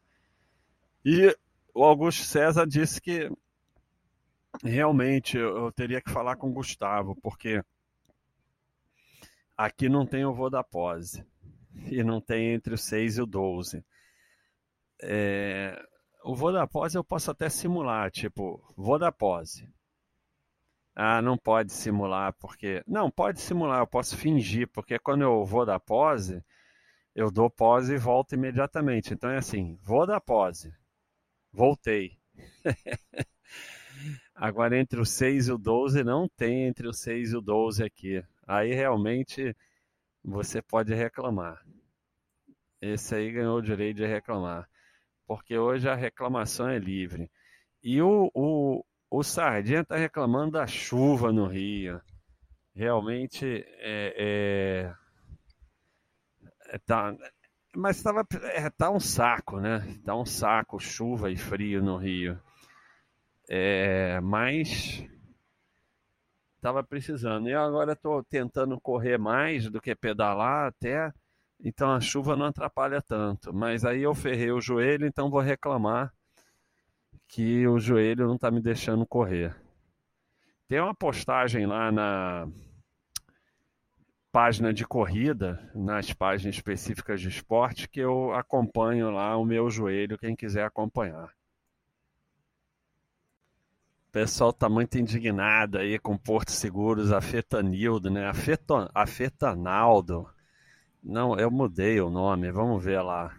E 1.03 1.35
o 1.75 1.83
Augusto 1.83 2.25
César 2.25 2.67
disse 2.67 3.01
que 3.01 3.31
realmente 4.63 5.39
eu 5.39 5.73
teria 5.73 6.03
que 6.03 6.11
falar 6.11 6.37
com 6.37 6.51
o 6.51 6.53
Gustavo, 6.53 7.17
porque 7.23 7.63
aqui 9.57 9.89
não 9.89 10.07
tem 10.07 10.25
o 10.25 10.33
voo 10.33 10.51
da 10.51 10.63
pose 10.63 11.25
e 11.91 12.03
não 12.03 12.21
tem 12.21 12.53
entre 12.55 12.75
o 12.75 12.79
6 12.79 13.19
e 13.19 13.23
o 13.23 13.27
12. 13.27 13.85
É, 15.03 15.81
o 16.25 16.35
voo 16.35 16.53
da 16.53 16.67
pose 16.67 16.97
eu 16.97 17.05
posso 17.05 17.31
até 17.31 17.49
simular, 17.49 18.11
tipo, 18.11 18.63
vou 18.77 18.99
da 18.99 19.13
pose. 19.13 19.69
Ah, 20.97 21.21
não 21.21 21.37
pode 21.37 21.73
simular, 21.73 22.33
porque. 22.35 22.83
Não, 22.87 23.11
pode 23.11 23.41
simular, 23.41 23.81
eu 23.81 23.87
posso 23.87 24.17
fingir, 24.17 24.69
porque 24.69 24.99
quando 24.99 25.23
eu 25.23 25.45
vou 25.45 25.67
da 25.67 25.81
pose, 25.81 26.43
eu 27.15 27.31
dou 27.31 27.51
pose 27.51 27.95
e 27.95 27.99
volto 27.99 28.35
imediatamente. 28.35 29.13
Então 29.13 29.31
é 29.31 29.39
assim: 29.39 29.77
vou 29.83 30.07
da 30.07 30.21
pose, 30.21 30.73
voltei. 31.53 32.19
Agora, 34.35 34.79
entre 34.79 35.01
o 35.01 35.07
6 35.07 35.49
e 35.49 35.53
o 35.53 35.59
12, 35.59 36.05
não 36.05 36.29
tem 36.29 36.67
entre 36.67 36.89
o 36.89 36.93
6 36.93 37.33
e 37.33 37.37
o 37.37 37.41
12 37.41 37.85
aqui. 37.85 38.25
Aí 38.47 38.75
realmente 38.75 39.57
você 40.23 40.63
pode 40.63 40.95
reclamar. 40.95 41.65
Esse 42.81 43.15
aí 43.15 43.33
ganhou 43.33 43.59
o 43.59 43.63
direito 43.63 43.97
de 43.99 44.07
reclamar 44.07 44.69
porque 45.27 45.57
hoje 45.57 45.89
a 45.89 45.95
reclamação 45.95 46.69
é 46.69 46.79
livre. 46.79 47.31
E 47.83 48.01
o, 48.01 48.31
o, 48.35 48.85
o 49.11 49.23
Sardinha 49.23 49.81
está 49.81 49.97
reclamando 49.97 50.53
da 50.53 50.67
chuva 50.67 51.33
no 51.33 51.47
Rio. 51.47 52.01
Realmente 52.75 53.65
é, 53.79 54.15
é, 54.17 54.95
é 56.69 56.79
tá, 56.79 57.15
mas 57.75 57.97
estava 57.97 58.27
é, 58.43 58.69
tá 58.71 58.91
um 58.91 59.01
saco, 59.01 59.61
né? 59.61 59.81
Tá 60.05 60.17
um 60.17 60.27
saco, 60.27 60.81
chuva 60.81 61.31
e 61.31 61.37
frio 61.37 61.83
no 61.83 61.97
Rio. 61.97 62.39
É, 63.49 64.21
mas 64.21 65.07
estava 66.65 66.83
precisando. 66.83 67.49
E 67.49 67.55
agora 67.55 67.93
estou 67.93 68.25
tentando 68.25 68.81
correr 68.81 69.19
mais 69.19 69.69
do 69.71 69.81
que 69.81 69.95
pedalar 69.95 70.69
até 70.69 71.13
então 71.63 71.91
a 71.91 72.01
chuva 72.01 72.37
não 72.37 72.47
atrapalha 72.47 73.01
tanto. 73.01 73.53
Mas 73.53 73.85
aí 73.85 74.03
eu 74.03 74.15
ferrei 74.15 74.51
o 74.51 74.61
joelho, 74.61 75.07
então 75.07 75.31
vou 75.31 75.41
reclamar 75.41 76.13
que 77.29 77.67
o 77.67 77.79
joelho 77.79 78.27
não 78.27 78.35
está 78.35 78.51
me 78.51 78.61
deixando 78.61 79.07
correr. 79.07 79.57
Tem 80.69 80.81
uma 80.81 80.95
postagem 80.95 81.67
lá 81.67 81.91
na 81.91 82.49
página 84.33 84.75
de 84.75 84.87
corrida, 84.87 85.71
nas 85.75 86.13
páginas 86.13 86.57
específicas 86.57 87.21
de 87.21 87.29
esporte, 87.29 87.89
que 87.89 88.01
eu 88.01 88.35
acompanho 88.35 89.11
lá 89.11 89.37
o 89.37 89.45
meu 89.45 89.71
joelho, 89.71 90.19
quem 90.19 90.35
quiser 90.35 90.65
acompanhar. 90.65 91.33
Pessoal 94.15 94.51
está 94.51 94.69
muito 94.69 94.97
indignado 94.97 95.77
aí 95.77 95.99
com 95.99 96.17
Porto 96.17 96.53
Seguros, 96.53 97.11
a 97.11 97.21
Fetanildo, 97.21 98.09
né? 98.09 98.31
A, 98.95 99.07
Fetanaldo 99.09 100.31
não, 101.03 101.37
eu 101.37 101.51
mudei 101.51 102.01
o 102.01 102.09
nome, 102.09 102.53
vamos 102.53 102.85
ver 102.85 103.03
lá. 103.03 103.37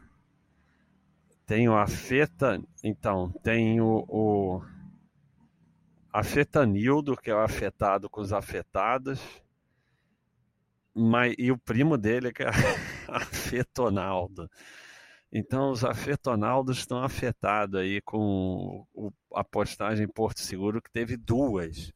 Tem 1.46 1.70
o 1.70 1.78
Afeta, 1.78 2.62
então, 2.84 3.32
tem 3.42 3.80
o, 3.80 4.04
o 4.10 4.62
Afetanildo, 6.12 7.16
que 7.16 7.32
é 7.32 7.34
o 7.34 7.40
afetado 7.40 8.10
com 8.10 8.20
os 8.20 8.34
afetados, 8.34 9.22
mas, 10.94 11.34
e 11.38 11.54
o 11.54 11.58
primo 11.58 11.98
dele, 11.98 12.34
que 12.34 12.44
é 12.44 12.50
Afetonaldo. 13.08 14.50
Então, 15.38 15.70
os 15.70 15.84
afetonaldos 15.84 16.78
estão 16.78 17.04
afetados 17.04 17.78
aí 17.78 18.00
com 18.00 18.88
o, 18.94 19.12
a 19.34 19.44
postagem 19.44 20.08
Porto 20.08 20.40
Seguro, 20.40 20.82
que 20.82 20.90
teve 20.90 21.18
duas. 21.18 21.92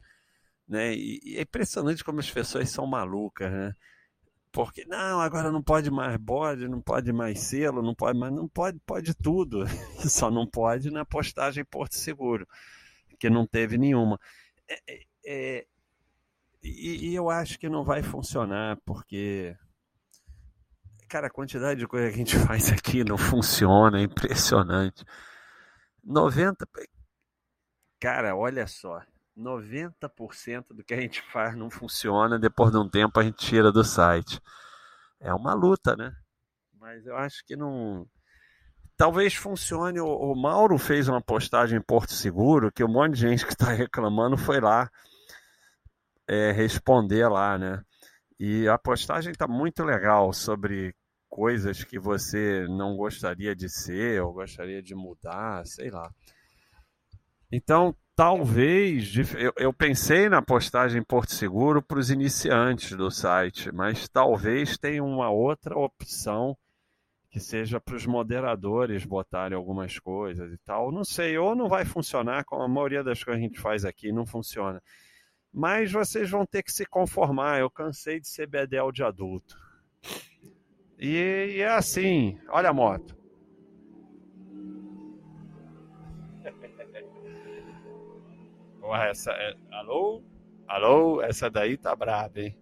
Né? 0.68 0.94
E, 0.94 1.22
e 1.24 1.38
é 1.38 1.44
impressionante 1.44 2.04
como 2.04 2.20
as 2.20 2.30
pessoas 2.30 2.70
são 2.70 2.86
malucas, 2.86 3.50
né? 3.50 3.74
porque 4.52 4.84
não, 4.86 5.22
agora 5.22 5.54
não 5.54 5.64
pode 5.64 5.90
mais 5.90 6.18
bode, 6.18 6.68
não 6.68 6.82
pode 6.82 7.14
mais 7.14 7.40
selo, 7.40 7.82
não 7.82 7.96
pode 7.96 8.20
mais, 8.20 8.34
não 8.34 8.46
pode, 8.46 8.78
pode 8.86 9.14
tudo, 9.14 9.64
só 10.10 10.30
não 10.30 10.46
pode 10.46 10.92
na 10.92 11.06
postagem 11.06 11.64
Porto 11.64 11.96
Seguro, 11.96 12.46
que 13.18 13.30
não 13.30 13.48
teve 13.48 13.78
nenhuma. 13.78 14.20
É, 14.68 14.80
é, 14.86 15.00
é, 15.26 15.66
e, 16.62 17.12
e, 17.12 17.16
eu 17.16 17.30
acho 17.30 17.58
que 17.58 17.70
não 17.70 17.86
vai 17.86 18.04
funcionar, 18.04 18.78
porque, 18.86 19.56
cara, 21.10 21.28
a 21.28 21.32
quantidade 21.32 21.80
de 21.80 21.88
coisa 21.88 22.08
que 22.08 22.16
a 22.16 22.18
gente 22.18 22.38
faz 22.48 22.72
aqui 22.72 23.04
não 23.04 23.18
funciona, 23.18 24.00
é 24.00 24.04
impressionante. 24.04 25.04
90, 26.04 26.66
cara, 28.00 28.36
olha 28.36 28.66
só, 28.68 29.02
90% 29.38 30.74
do 30.74 30.84
que 30.84 30.94
a 30.94 31.02
gente 31.02 31.22
faz 31.32 31.56
não 31.56 31.70
funciona, 31.70 32.40
depois 32.40 32.72
de 32.72 32.78
um 32.78 32.88
tempo 32.88 33.20
a 33.20 33.24
gente 33.24 33.38
tira 33.38 33.72
do 33.72 33.84
site. 33.84 34.40
É 35.20 35.34
uma 35.34 35.54
luta, 35.54 35.96
né? 35.96 36.14
Mas 36.80 37.06
eu 37.06 37.18
acho 37.18 37.44
que 37.46 37.56
não. 37.56 38.08
Talvez 38.96 39.34
funcione. 39.34 40.00
O, 40.00 40.36
Mauro 40.36 40.78
fez 40.78 41.08
uma 41.08 41.22
postagem 41.22 41.78
em 41.78 41.82
Porto 41.82 42.14
Seguro 42.14 42.72
que 42.72 42.84
um 42.84 42.88
monte 42.88 43.16
de 43.16 43.22
gente 43.22 43.46
que 43.46 43.54
está 43.54 43.72
reclamando 43.72 44.38
foi 44.38 44.62
lá 44.62 44.90
é, 46.28 46.52
responder 46.52 47.28
lá, 47.28 47.58
né? 47.58 47.84
E 48.40 48.68
a 48.70 48.78
postagem 48.78 49.32
está 49.32 49.48
muito 49.48 49.84
legal 49.84 50.32
sobre 50.32 50.96
coisas 51.30 51.84
que 51.84 52.00
você 52.00 52.66
não 52.68 52.98
gostaria 52.98 53.56
de 53.56 53.70
ser 53.70 54.22
ou 54.22 54.34
gostaria 54.34 54.82
de 54.82 54.96
mudar, 54.96 55.66
sei 55.66 55.90
lá. 55.90 56.12
Então, 57.52 57.96
talvez, 58.16 59.14
eu, 59.58 59.74
pensei 59.74 60.28
na 60.28 60.42
postagem 60.42 61.02
Porto 61.02 61.34
Seguro 61.34 61.82
para 61.82 62.00
os 62.00 62.12
iniciantes 62.12 62.96
do 62.98 63.10
site, 63.10 63.72
mas 63.72 64.08
talvez 64.10 64.78
tenha 64.78 65.04
uma 65.04 65.30
outra 65.30 65.78
opção 65.78 66.58
que 67.30 67.40
seja 67.40 67.80
para 67.80 67.96
os 67.96 68.06
moderadores 68.06 69.06
botarem 69.06 69.56
algumas 69.56 70.00
coisas 70.00 70.52
e 70.52 70.58
tal. 70.60 70.92
Não 70.92 71.04
sei, 71.04 71.38
ou 71.38 71.56
não 71.56 71.70
vai 71.70 71.86
funcionar, 71.86 72.44
como 72.44 72.64
a 72.64 72.68
maioria 72.68 73.04
das 73.04 73.24
coisas 73.24 73.40
que 73.40 73.46
a 73.46 73.50
gente 73.50 73.62
faz 73.62 73.86
aqui 73.86 74.12
não 74.12 74.26
funciona. 74.26 74.82
Mas 75.52 75.92
vocês 75.92 76.30
vão 76.30 76.46
ter 76.46 76.64
que 76.64 76.72
se 76.72 76.86
conformar. 76.86 77.60
Eu 77.60 77.70
cansei 77.70 78.20
de 78.20 78.28
ser 78.28 78.48
bedel 78.48 78.92
de 78.92 79.04
adulto. 79.04 79.58
E, 81.00 81.56
e 81.56 81.62
é 81.62 81.70
assim, 81.70 82.38
olha 82.50 82.70
a 82.70 82.74
moto. 82.74 83.18
essa 89.10 89.32
é... 89.32 89.56
Alô? 89.72 90.22
Alô? 90.68 91.22
Essa 91.22 91.50
daí 91.50 91.78
tá 91.78 91.96
braba, 91.96 92.42
hein? 92.42 92.54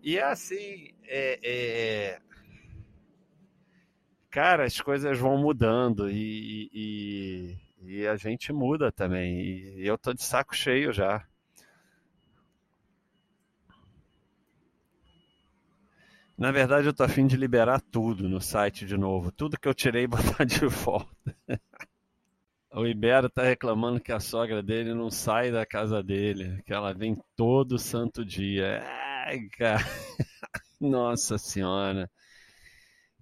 E 0.00 0.16
é 0.16 0.22
assim, 0.22 0.92
é, 1.02 1.40
é... 1.42 2.20
cara, 4.30 4.64
as 4.64 4.80
coisas 4.80 5.18
vão 5.18 5.36
mudando 5.36 6.08
e, 6.08 6.70
e, 6.72 7.58
e, 7.82 8.06
a 8.06 8.14
gente 8.14 8.52
muda 8.52 8.92
também. 8.92 9.40
E 9.40 9.84
eu 9.84 9.98
tô 9.98 10.14
de 10.14 10.22
saco 10.22 10.54
cheio 10.54 10.92
já. 10.92 11.26
Na 16.36 16.52
verdade, 16.52 16.86
eu 16.86 16.92
tô 16.92 17.02
afim 17.02 17.26
de 17.26 17.36
liberar 17.36 17.80
tudo 17.80 18.28
no 18.28 18.40
site 18.40 18.84
de 18.84 18.96
novo. 18.96 19.32
Tudo 19.32 19.58
que 19.58 19.66
eu 19.66 19.74
tirei 19.74 20.06
botar 20.06 20.44
de 20.44 20.66
volta. 20.66 21.34
O 22.70 22.86
Ibero 22.86 23.30
tá 23.30 23.42
reclamando 23.42 24.00
que 24.00 24.12
a 24.12 24.20
sogra 24.20 24.62
dele 24.62 24.92
não 24.92 25.10
sai 25.10 25.50
da 25.50 25.64
casa 25.64 26.02
dele, 26.02 26.62
que 26.64 26.74
ela 26.74 26.92
vem 26.92 27.16
todo 27.34 27.78
santo 27.78 28.24
dia. 28.24 28.82
Ai, 28.84 29.48
cara. 29.56 29.82
Nossa 30.80 31.38
senhora. 31.38 32.10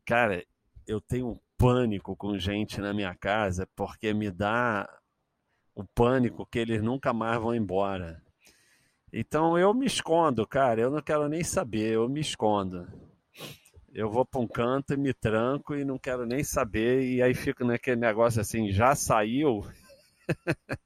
Cara, 0.04 0.44
eu 0.86 1.00
tenho 1.00 1.28
um 1.28 1.38
pânico 1.56 2.16
com 2.16 2.38
gente 2.38 2.80
na 2.80 2.92
minha 2.92 3.14
casa 3.14 3.68
porque 3.76 4.12
me 4.12 4.30
dá 4.30 4.88
o 5.74 5.84
pânico 5.84 6.46
que 6.46 6.58
eles 6.58 6.82
nunca 6.82 7.12
mais 7.12 7.40
vão 7.40 7.54
embora. 7.54 8.23
Então 9.14 9.56
eu 9.58 9.72
me 9.72 9.86
escondo, 9.86 10.46
cara. 10.46 10.80
Eu 10.80 10.90
não 10.90 11.00
quero 11.00 11.28
nem 11.28 11.44
saber, 11.44 11.92
eu 11.92 12.08
me 12.08 12.20
escondo 12.20 12.86
eu 13.94 14.10
vou 14.10 14.26
para 14.26 14.40
um 14.40 14.46
canto 14.48 14.92
e 14.92 14.96
me 14.96 15.14
tranco 15.14 15.74
e 15.76 15.84
não 15.84 15.98
quero 15.98 16.26
nem 16.26 16.42
saber, 16.42 17.02
e 17.04 17.22
aí 17.22 17.32
fico 17.32 17.64
naquele 17.64 18.00
negócio 18.00 18.40
assim, 18.40 18.72
já 18.72 18.94
saiu? 18.96 19.64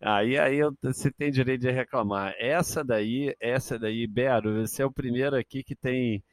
aí 0.00 0.38
aí 0.38 0.56
eu, 0.56 0.74
você 0.82 1.10
tem 1.12 1.30
direito 1.30 1.60
de 1.62 1.70
reclamar. 1.70 2.34
Essa 2.38 2.82
daí, 2.82 3.36
essa 3.38 3.78
daí, 3.78 4.06
Bero, 4.06 4.66
você 4.66 4.82
é 4.82 4.86
o 4.86 4.92
primeiro 4.92 5.36
aqui 5.36 5.62
que 5.62 5.76
tem, 5.76 6.24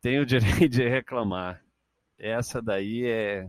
tem 0.00 0.18
o 0.18 0.26
direito 0.26 0.68
de 0.68 0.88
reclamar. 0.88 1.62
Essa 2.18 2.60
daí 2.62 3.06
é. 3.06 3.48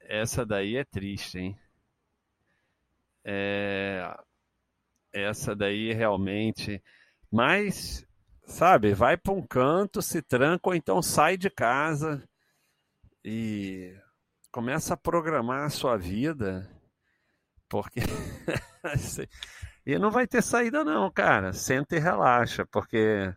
Essa 0.00 0.46
daí 0.46 0.76
é 0.76 0.84
triste, 0.84 1.38
hein? 1.38 1.58
É, 3.24 4.14
essa 5.14 5.54
daí 5.54 5.92
realmente. 5.92 6.82
Mas 7.30 8.06
sabe, 8.44 8.92
vai 8.92 9.16
para 9.16 9.32
um 9.32 9.46
canto, 9.46 10.02
se 10.02 10.20
tranca 10.20 10.68
ou 10.68 10.74
então 10.74 11.00
sai 11.00 11.36
de 11.36 11.48
casa 11.48 12.22
e 13.24 13.96
começa 14.52 14.94
a 14.94 14.98
programar 14.98 15.64
a 15.64 15.70
sua 15.70 15.96
vida, 15.96 16.70
porque 17.68 18.00
e 19.86 19.98
não 19.98 20.10
vai 20.10 20.26
ter 20.26 20.42
saída 20.42 20.84
não, 20.84 21.10
cara. 21.10 21.52
Senta 21.52 21.96
e 21.96 21.98
relaxa, 21.98 22.66
porque 22.66 23.34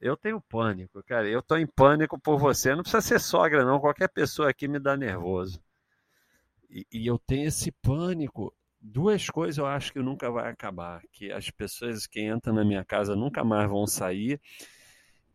eu 0.00 0.16
tenho 0.16 0.40
pânico, 0.40 1.02
cara. 1.02 1.28
Eu 1.28 1.42
tô 1.42 1.56
em 1.56 1.66
pânico 1.66 2.18
por 2.18 2.38
você. 2.38 2.74
Não 2.74 2.82
precisa 2.82 3.00
ser 3.00 3.20
sogra 3.20 3.64
não, 3.64 3.80
qualquer 3.80 4.08
pessoa 4.08 4.50
aqui 4.50 4.68
me 4.68 4.78
dá 4.78 4.96
nervoso. 4.96 5.60
E, 6.70 6.86
e 6.92 7.06
eu 7.06 7.18
tenho 7.18 7.48
esse 7.48 7.72
pânico 7.72 8.54
duas 8.80 9.28
coisas 9.28 9.58
eu 9.58 9.66
acho 9.66 9.92
que 9.92 10.00
nunca 10.00 10.30
vai 10.30 10.50
acabar, 10.50 11.02
que 11.12 11.32
as 11.32 11.50
pessoas 11.50 12.06
que 12.06 12.20
entram 12.20 12.54
na 12.54 12.64
minha 12.64 12.84
casa 12.84 13.16
nunca 13.16 13.44
mais 13.44 13.68
vão 13.68 13.86
sair 13.86 14.40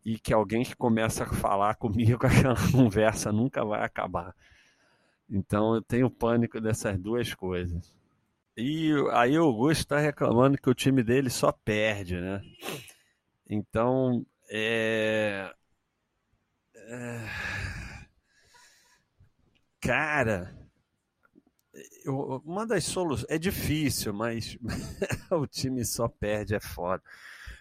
e 0.04 0.18
que 0.18 0.32
alguém 0.32 0.64
que 0.64 0.76
começa 0.76 1.24
a 1.24 1.32
falar 1.32 1.74
comigo 1.76 2.26
aquela 2.26 2.56
conversa 2.72 3.32
nunca 3.32 3.64
vai 3.64 3.82
acabar. 3.82 4.34
Então 5.28 5.74
eu 5.74 5.82
tenho 5.82 6.10
pânico 6.10 6.60
dessas 6.60 6.98
duas 6.98 7.34
coisas. 7.34 7.94
E 8.56 8.92
aí 9.12 9.36
o 9.38 9.44
Augusto 9.44 9.80
está 9.80 9.98
reclamando 9.98 10.58
que 10.58 10.70
o 10.70 10.74
time 10.74 11.02
dele 11.02 11.28
só 11.30 11.50
perde, 11.50 12.20
né? 12.20 12.40
Então 13.48 14.24
é... 14.48 15.52
é... 16.76 17.20
Cara, 19.80 20.63
uma 22.06 22.66
das 22.66 22.84
soluções. 22.84 23.26
É 23.28 23.38
difícil, 23.38 24.12
mas 24.12 24.56
o 25.30 25.46
time 25.46 25.84
só 25.84 26.08
perde, 26.08 26.54
é 26.54 26.60
foda. 26.60 27.02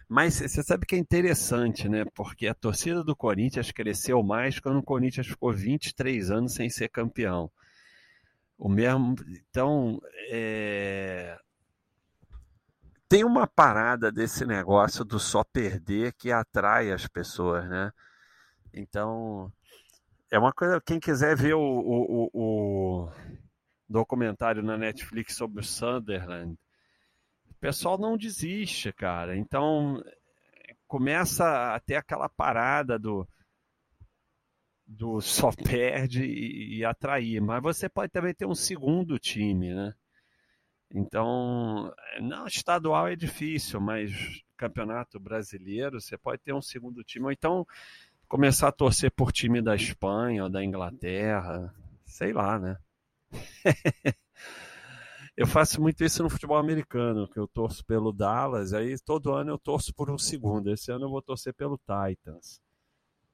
Mas 0.08 0.36
você 0.36 0.62
sabe 0.62 0.86
que 0.86 0.96
é 0.96 0.98
interessante, 1.00 1.90
né? 1.90 2.06
Porque 2.14 2.48
a 2.48 2.54
torcida 2.54 3.04
do 3.04 3.16
Corinthians 3.16 3.72
cresceu 3.72 4.22
mais 4.22 4.60
quando 4.60 4.78
o 4.80 4.84
Corinthians 4.84 5.28
ficou 5.28 5.52
23 5.52 6.30
anos 6.30 6.54
sem 6.54 6.70
ser 6.70 6.90
campeão. 6.90 7.50
O 8.58 8.70
mesmo. 8.70 9.16
Então, 9.50 10.00
é... 10.30 11.38
tem 13.10 13.24
uma 13.24 13.48
parada 13.48 14.12
desse 14.12 14.46
negócio 14.46 15.04
do 15.04 15.20
só 15.20 15.44
perder 15.44 16.14
que 16.14 16.32
atrai 16.32 16.92
as 16.92 17.08
pessoas, 17.08 17.68
né? 17.68 17.92
Então, 18.74 19.52
é 20.30 20.38
uma 20.38 20.54
coisa. 20.54 20.82
Quem 20.82 21.00
quiser 21.00 21.36
ver 21.36 21.56
o, 21.56 21.60
o, 21.60 22.30
o, 22.34 23.08
o 23.08 23.12
documentário 23.94 24.64
na 24.64 24.76
Netflix 24.76 25.36
sobre 25.36 25.62
o 25.62 25.64
Sunderland. 25.64 26.58
O 27.50 27.54
pessoal 27.60 27.98
não 27.98 28.18
desiste, 28.18 28.92
cara. 28.92 29.38
Então 29.38 30.04
começa 30.88 31.74
a 31.74 31.80
ter 31.80 31.96
aquela 31.96 32.28
parada 32.28 33.00
do 33.00 33.28
do 34.86 35.22
só 35.22 35.52
perde 35.52 36.26
e, 36.26 36.80
e 36.80 36.86
atrair, 36.86 37.42
mas 37.42 37.64
você 37.64 37.88
pode 37.88 38.12
também 38.12 38.34
ter 38.34 38.46
um 38.46 38.56
segundo 38.56 39.18
time, 39.18 39.74
né? 39.74 39.94
Então, 40.94 41.92
não, 42.20 42.46
estadual 42.46 43.08
é 43.08 43.16
difícil, 43.16 43.80
mas 43.80 44.12
campeonato 44.58 45.20
brasileiro 45.20 46.00
você 46.00 46.18
pode 46.18 46.42
ter 46.42 46.54
um 46.54 46.62
segundo 46.62 47.04
time, 47.04 47.26
ou 47.26 47.32
então 47.32 47.66
começar 48.28 48.68
a 48.68 48.72
torcer 48.72 49.12
por 49.12 49.32
time 49.32 49.62
da 49.62 49.76
Espanha 49.76 50.44
ou 50.44 50.50
da 50.50 50.64
Inglaterra, 50.64 51.74
sei 52.06 52.34
lá, 52.34 52.60
né? 52.60 52.78
eu 55.36 55.48
faço 55.48 55.82
muito 55.82 56.04
isso 56.04 56.24
no 56.24 56.30
futebol 56.30 56.58
americano, 56.58 57.28
que 57.28 57.40
eu 57.40 57.48
torço 57.48 57.86
pelo 57.86 58.12
Dallas, 58.12 58.74
aí 58.74 58.98
todo 59.00 59.34
ano 59.34 59.52
eu 59.52 59.58
torço 59.58 59.94
por 59.94 60.10
um 60.10 60.18
segundo. 60.18 60.72
Esse 60.72 60.92
ano 60.92 61.06
eu 61.06 61.10
vou 61.10 61.22
torcer 61.22 61.54
pelo 61.54 61.78
Titans. 61.78 62.62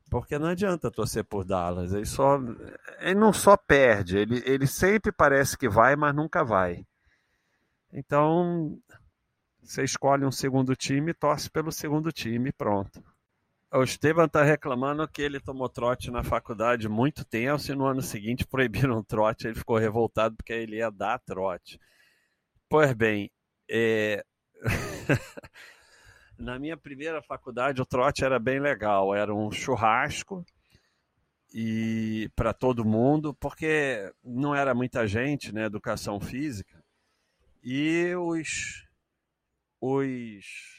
Porque 0.09 0.39
não 0.39 0.47
adianta 0.47 0.89
torcer 0.89 1.23
por 1.23 1.45
Dallas, 1.45 1.93
ele 1.93 2.05
só 2.05 2.39
ele 2.99 3.19
não 3.19 3.31
só 3.31 3.55
perde, 3.55 4.17
ele, 4.17 4.41
ele 4.43 4.65
sempre 4.65 5.12
parece 5.12 5.55
que 5.55 5.69
vai, 5.69 5.95
mas 5.95 6.15
nunca 6.15 6.43
vai. 6.43 6.83
Então, 7.93 8.79
você 9.62 9.83
escolhe 9.83 10.25
um 10.25 10.31
segundo 10.31 10.75
time, 10.75 11.13
torce 11.13 11.49
pelo 11.49 11.71
segundo 11.71 12.12
time, 12.12 12.51
pronto. 12.51 13.03
O 13.71 13.84
Esteban 13.84 14.25
está 14.25 14.43
reclamando 14.43 15.08
que 15.08 15.21
ele 15.21 15.39
tomou 15.39 15.69
trote 15.69 16.10
na 16.10 16.23
faculdade 16.23 16.89
muito 16.89 17.23
tenso 17.23 17.71
e 17.71 17.75
no 17.75 17.85
ano 17.85 18.02
seguinte 18.02 18.48
proibiram 18.48 19.04
trote. 19.04 19.48
Ele 19.48 19.56
ficou 19.56 19.77
revoltado 19.77 20.35
porque 20.35 20.54
ele 20.54 20.77
ia 20.77 20.89
dar 20.89 21.19
trote. 21.19 21.79
Pois 22.67 22.91
bem, 22.93 23.31
é... 23.69 24.25
na 26.35 26.58
minha 26.58 26.75
primeira 26.75 27.21
faculdade 27.21 27.79
o 27.79 27.85
trote 27.85 28.25
era 28.25 28.39
bem 28.39 28.60
legal. 28.60 29.13
Era 29.13 29.35
um 29.35 29.52
churrasco 29.52 30.43
e 31.54 32.27
para 32.35 32.54
todo 32.54 32.83
mundo, 32.83 33.35
porque 33.35 34.12
não 34.23 34.56
era 34.56 34.73
muita 34.73 35.06
gente, 35.06 35.54
né? 35.54 35.65
Educação 35.65 36.19
física. 36.19 36.83
E 37.63 38.15
os, 38.15 38.87
os 39.79 40.79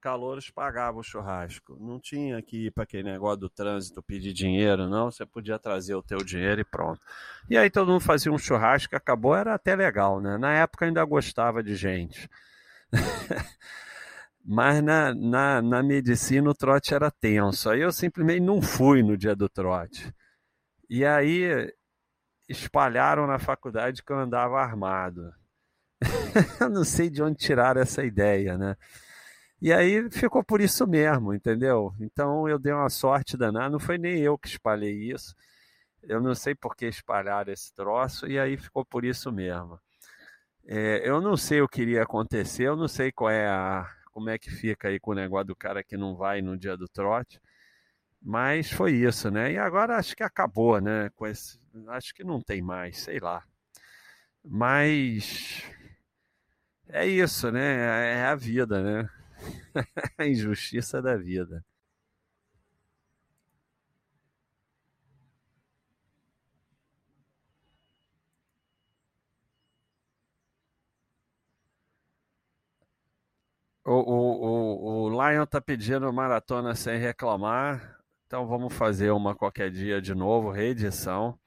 calouros 0.00 0.50
pagavam 0.50 1.00
o 1.00 1.04
churrasco. 1.04 1.76
Não 1.78 2.00
tinha 2.00 2.40
que 2.42 2.66
ir 2.66 2.70
para 2.72 2.84
aquele 2.84 3.04
negócio 3.04 3.38
do 3.38 3.50
trânsito 3.50 4.02
pedir 4.02 4.32
dinheiro, 4.32 4.88
não. 4.88 5.10
Você 5.10 5.26
podia 5.26 5.58
trazer 5.58 5.94
o 5.94 6.02
teu 6.02 6.18
dinheiro 6.18 6.60
e 6.60 6.64
pronto. 6.64 7.00
E 7.48 7.56
aí 7.56 7.70
todo 7.70 7.92
mundo 7.92 8.00
fazia 8.00 8.32
um 8.32 8.38
churrasco, 8.38 8.96
acabou, 8.96 9.36
era 9.36 9.54
até 9.54 9.76
legal, 9.76 10.20
né? 10.20 10.38
Na 10.38 10.52
época 10.54 10.86
ainda 10.86 11.04
gostava 11.04 11.62
de 11.62 11.76
gente. 11.76 12.28
Mas 14.44 14.82
na, 14.82 15.14
na, 15.14 15.62
na 15.62 15.82
medicina 15.82 16.50
o 16.50 16.54
trote 16.54 16.94
era 16.94 17.10
tenso. 17.10 17.68
Aí 17.68 17.80
eu 17.80 17.92
simplesmente 17.92 18.40
não 18.40 18.60
fui 18.62 19.02
no 19.02 19.16
dia 19.16 19.36
do 19.36 19.48
trote. 19.48 20.12
E 20.88 21.04
aí 21.04 21.72
espalharam 22.48 23.26
na 23.26 23.38
faculdade 23.38 24.02
que 24.02 24.12
eu 24.12 24.18
andava 24.18 24.60
armado. 24.60 25.32
eu 26.60 26.70
não 26.70 26.84
sei 26.84 27.10
de 27.10 27.22
onde 27.22 27.36
tiraram 27.36 27.80
essa 27.80 28.02
ideia, 28.02 28.56
né? 28.56 28.76
E 29.60 29.72
aí 29.72 30.10
ficou 30.10 30.42
por 30.42 30.60
isso 30.60 30.86
mesmo, 30.86 31.34
entendeu? 31.34 31.94
Então 32.00 32.48
eu 32.48 32.58
dei 32.58 32.72
uma 32.72 32.88
sorte 32.88 33.36
danada, 33.36 33.68
não 33.70 33.78
foi 33.78 33.98
nem 33.98 34.18
eu 34.20 34.38
que 34.38 34.48
espalhei 34.48 35.12
isso. 35.12 35.34
Eu 36.02 36.20
não 36.20 36.34
sei 36.34 36.54
por 36.54 36.74
que 36.74 36.86
espalharam 36.86 37.52
esse 37.52 37.74
troço, 37.74 38.26
e 38.26 38.38
aí 38.38 38.56
ficou 38.56 38.84
por 38.84 39.04
isso 39.04 39.30
mesmo. 39.30 39.78
É, 40.66 41.02
eu 41.08 41.20
não 41.20 41.36
sei 41.36 41.60
o 41.60 41.68
que 41.68 41.82
iria 41.82 42.02
acontecer, 42.02 42.64
eu 42.64 42.76
não 42.76 42.88
sei 42.88 43.12
qual 43.12 43.30
é 43.30 43.48
a, 43.48 43.86
como 44.12 44.30
é 44.30 44.38
que 44.38 44.50
fica 44.50 44.88
aí 44.88 44.98
com 45.00 45.12
o 45.12 45.14
negócio 45.14 45.48
do 45.48 45.56
cara 45.56 45.84
que 45.84 45.96
não 45.96 46.16
vai 46.16 46.40
no 46.42 46.56
dia 46.56 46.76
do 46.76 46.88
trote. 46.88 47.40
Mas 48.22 48.70
foi 48.70 48.92
isso, 48.92 49.30
né? 49.30 49.52
E 49.52 49.58
agora 49.58 49.96
acho 49.96 50.16
que 50.16 50.22
acabou, 50.22 50.80
né? 50.80 51.10
Com 51.16 51.26
esse, 51.26 51.58
acho 51.88 52.14
que 52.14 52.24
não 52.24 52.40
tem 52.40 52.62
mais, 52.62 52.98
sei 53.00 53.18
lá. 53.20 53.42
Mas 54.44 55.62
é 56.88 57.06
isso, 57.06 57.50
né? 57.52 58.16
É 58.20 58.26
a 58.26 58.34
vida, 58.34 58.82
né? 58.82 59.19
a 60.18 60.26
injustiça 60.26 61.00
da 61.02 61.16
vida. 61.16 61.64
O, 73.84 73.92
o, 73.92 75.06
o, 75.08 75.10
o 75.10 75.30
Lion 75.30 75.46
tá 75.46 75.60
pedindo 75.60 76.12
maratona 76.12 76.74
sem 76.74 76.98
reclamar. 76.98 77.98
Então 78.26 78.46
vamos 78.46 78.72
fazer 78.74 79.10
uma 79.10 79.34
qualquer 79.34 79.70
dia 79.70 80.00
de 80.00 80.14
novo, 80.14 80.50
reedição. 80.50 81.38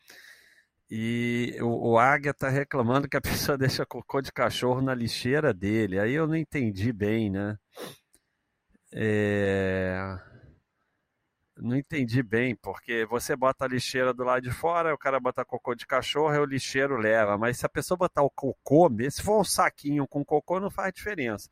E 0.90 1.58
o, 1.62 1.92
o 1.94 2.00
Águia 2.00 2.34
tá 2.34 2.50
reclamando 2.50 3.10
que 3.10 3.18
a 3.18 3.22
pessoa 3.22 3.58
deixa 3.58 3.86
cocô 3.86 4.22
de 4.22 4.32
cachorro 4.32 4.82
na 4.82 4.94
lixeira 4.96 5.54
dele. 5.54 6.00
Aí 6.00 6.14
eu 6.14 6.28
não 6.28 6.36
entendi 6.36 6.94
bem, 6.94 7.30
né? 7.30 7.58
É... 8.94 10.20
Não 11.58 11.76
entendi 11.78 12.22
bem, 12.24 12.56
porque 12.56 13.06
você 13.06 13.36
bota 13.36 13.66
a 13.66 13.68
lixeira 13.68 14.14
do 14.14 14.24
lado 14.24 14.42
de 14.44 14.52
fora, 14.52 14.94
o 14.94 14.98
cara 14.98 15.20
bota 15.20 15.46
cocô 15.46 15.76
de 15.76 15.86
cachorro, 15.86 16.34
e 16.36 16.40
o 16.40 16.46
lixeiro 16.46 16.98
leva. 16.98 17.38
Mas 17.38 17.58
se 17.58 17.66
a 17.66 17.70
pessoa 17.70 17.98
botar 17.98 18.24
o 18.24 18.30
cocô, 18.30 18.90
se 19.10 19.22
for 19.22 19.40
um 19.40 19.44
saquinho 19.44 20.08
com 20.08 20.26
cocô, 20.26 20.60
não 20.60 20.70
faz 20.72 20.94
diferença. 20.94 21.50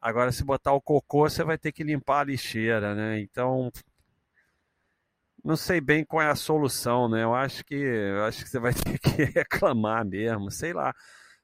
Agora, 0.00 0.30
se 0.32 0.44
botar 0.44 0.72
o 0.72 0.80
cocô, 0.80 1.28
você 1.28 1.42
vai 1.44 1.58
ter 1.58 1.72
que 1.72 1.82
limpar 1.82 2.20
a 2.20 2.24
lixeira, 2.24 2.94
né? 2.94 3.20
Então, 3.20 3.72
não 5.44 5.56
sei 5.56 5.80
bem 5.80 6.04
qual 6.04 6.22
é 6.22 6.30
a 6.30 6.34
solução, 6.34 7.08
né? 7.08 7.22
Eu 7.24 7.34
acho 7.34 7.64
que, 7.64 7.74
eu 7.74 8.24
acho 8.24 8.44
que 8.44 8.50
você 8.50 8.58
vai 8.58 8.72
ter 8.74 8.98
que 8.98 9.24
reclamar 9.24 10.04
mesmo, 10.04 10.50
sei 10.50 10.72
lá. 10.72 10.94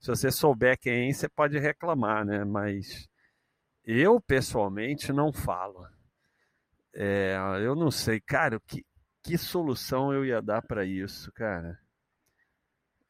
Se 0.00 0.08
você 0.08 0.30
souber 0.30 0.78
quem, 0.78 1.12
você 1.12 1.28
pode 1.28 1.58
reclamar, 1.58 2.24
né? 2.24 2.44
Mas 2.44 3.09
eu 3.98 4.20
pessoalmente 4.20 5.12
não 5.12 5.32
falo. 5.32 5.86
É, 6.94 7.36
eu 7.62 7.74
não 7.74 7.90
sei, 7.90 8.20
cara, 8.20 8.60
que, 8.60 8.84
que 9.22 9.38
solução 9.38 10.12
eu 10.12 10.24
ia 10.24 10.42
dar 10.42 10.62
para 10.62 10.84
isso, 10.84 11.32
cara? 11.32 11.78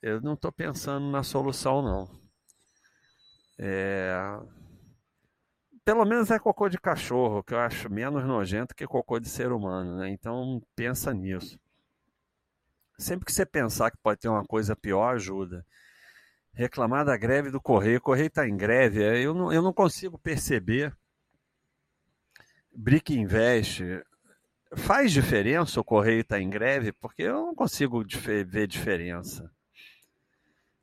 Eu 0.02 0.20
não 0.20 0.34
estou 0.34 0.52
pensando 0.52 1.10
na 1.10 1.22
solução, 1.22 1.82
não. 1.82 2.20
É, 3.58 4.14
pelo 5.84 6.04
menos 6.04 6.30
é 6.30 6.38
cocô 6.38 6.68
de 6.68 6.78
cachorro, 6.78 7.42
que 7.42 7.52
eu 7.52 7.58
acho 7.58 7.90
menos 7.90 8.24
nojento 8.24 8.74
que 8.74 8.86
cocô 8.86 9.18
de 9.18 9.28
ser 9.28 9.52
humano, 9.52 9.98
né? 9.98 10.08
Então 10.08 10.62
pensa 10.74 11.12
nisso. 11.12 11.58
Sempre 12.98 13.26
que 13.26 13.32
você 13.32 13.44
pensar 13.44 13.90
que 13.90 13.98
pode 14.02 14.20
ter 14.20 14.28
uma 14.28 14.44
coisa 14.44 14.76
pior, 14.76 15.14
ajuda. 15.14 15.66
Reclamar 16.52 17.04
da 17.04 17.16
greve 17.16 17.50
do 17.50 17.60
Correio, 17.60 17.98
o 17.98 18.02
Correio 18.02 18.26
está 18.26 18.46
em 18.46 18.56
greve, 18.56 19.02
é, 19.02 19.18
eu 19.18 19.32
não, 19.32 19.52
eu 19.52 19.62
não 19.62 19.72
consigo 19.72 20.18
perceber. 20.18 20.94
Brick 22.72 23.14
Invest, 23.14 23.82
faz 24.76 25.12
diferença 25.12 25.80
o 25.80 25.84
Correio 25.84 26.20
estar 26.20 26.36
tá 26.36 26.42
em 26.42 26.50
greve? 26.50 26.92
Porque 26.92 27.22
eu 27.22 27.46
não 27.46 27.54
consigo 27.54 28.04
ver 28.46 28.66
diferença. 28.66 29.50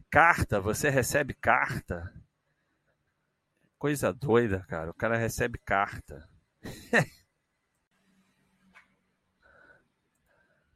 Carta, 0.10 0.60
você 0.62 0.90
recebe 0.90 1.34
carta? 1.34 2.14
Coisa 3.78 4.12
doida, 4.14 4.66
cara. 4.68 4.90
O 4.92 4.94
cara 4.94 5.18
recebe 5.18 5.60
carta. 5.60 6.28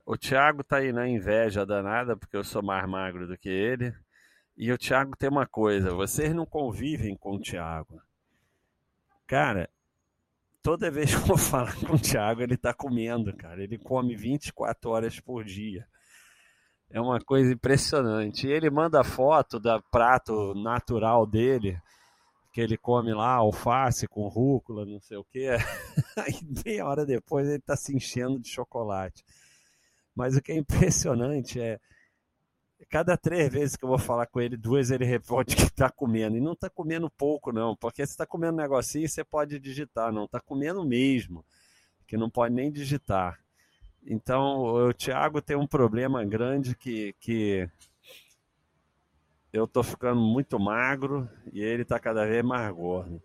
o 0.05 0.17
Thiago 0.17 0.63
tá 0.63 0.77
aí 0.77 0.91
na 0.91 1.07
inveja 1.07 1.65
danada, 1.65 2.15
porque 2.15 2.37
eu 2.37 2.43
sou 2.43 2.61
mais 2.61 2.87
magro 2.87 3.27
do 3.27 3.37
que 3.37 3.49
ele. 3.49 3.95
E 4.57 4.71
o 4.71 4.77
Thiago 4.77 5.15
tem 5.17 5.29
uma 5.29 5.45
coisa: 5.45 5.93
vocês 5.93 6.33
não 6.33 6.45
convivem 6.45 7.15
com 7.15 7.35
o 7.35 7.39
Thiago. 7.39 8.01
Cara, 9.25 9.69
toda 10.61 10.91
vez 10.91 11.13
que 11.15 11.31
eu 11.31 11.37
falar 11.37 11.75
com 11.75 11.95
o 11.95 11.99
Thiago, 11.99 12.41
ele 12.41 12.57
tá 12.57 12.73
comendo, 12.73 13.35
cara. 13.35 13.63
Ele 13.63 13.77
come 13.77 14.15
24 14.15 14.89
horas 14.89 15.19
por 15.19 15.43
dia. 15.43 15.87
É 16.89 16.99
uma 16.99 17.19
coisa 17.19 17.53
impressionante. 17.53 18.47
Ele 18.47 18.69
manda 18.69 19.03
foto 19.03 19.59
do 19.59 19.81
prato 19.91 20.53
natural 20.55 21.25
dele 21.25 21.81
que 22.51 22.59
ele 22.59 22.77
come 22.77 23.13
lá 23.13 23.35
alface 23.35 24.07
com 24.07 24.27
rúcula, 24.27 24.85
não 24.85 24.99
sei 24.99 25.17
o 25.17 25.23
que. 25.23 25.47
Aí 26.17 26.37
meia 26.65 26.85
hora 26.85 27.05
depois 27.05 27.47
ele 27.47 27.57
está 27.57 27.77
se 27.77 27.95
enchendo 27.95 28.39
de 28.39 28.49
chocolate. 28.49 29.23
Mas 30.13 30.35
o 30.35 30.41
que 30.41 30.51
é 30.51 30.57
impressionante 30.57 31.61
é 31.61 31.79
cada 32.89 33.17
três 33.17 33.51
vezes 33.51 33.75
que 33.75 33.83
eu 33.83 33.89
vou 33.89 33.97
falar 33.97 34.25
com 34.27 34.41
ele, 34.41 34.57
duas 34.57 34.91
ele 34.91 35.05
responde 35.05 35.55
que 35.55 35.63
está 35.63 35.89
comendo. 35.89 36.37
E 36.37 36.41
não 36.41 36.53
está 36.53 36.69
comendo 36.69 37.09
pouco, 37.09 37.51
não, 37.51 37.75
porque 37.75 38.05
se 38.05 38.13
está 38.13 38.25
comendo 38.25 38.53
um 38.53 38.61
negocinho, 38.61 39.07
você 39.07 39.23
pode 39.23 39.59
digitar, 39.59 40.11
não, 40.11 40.25
está 40.25 40.39
comendo 40.39 40.83
mesmo, 40.85 41.45
que 42.07 42.17
não 42.17 42.29
pode 42.29 42.53
nem 42.53 42.71
digitar. 42.71 43.39
Então, 44.05 44.63
o 44.63 44.93
Thiago 44.93 45.41
tem 45.41 45.55
um 45.55 45.67
problema 45.67 46.25
grande 46.25 46.75
que, 46.75 47.13
que 47.19 47.69
eu 49.53 49.67
tô 49.67 49.83
ficando 49.83 50.19
muito 50.19 50.59
magro 50.59 51.29
e 51.53 51.61
ele 51.61 51.85
tá 51.85 51.99
cada 51.99 52.25
vez 52.25 52.43
mais 52.43 52.73
gordo. 52.73 53.21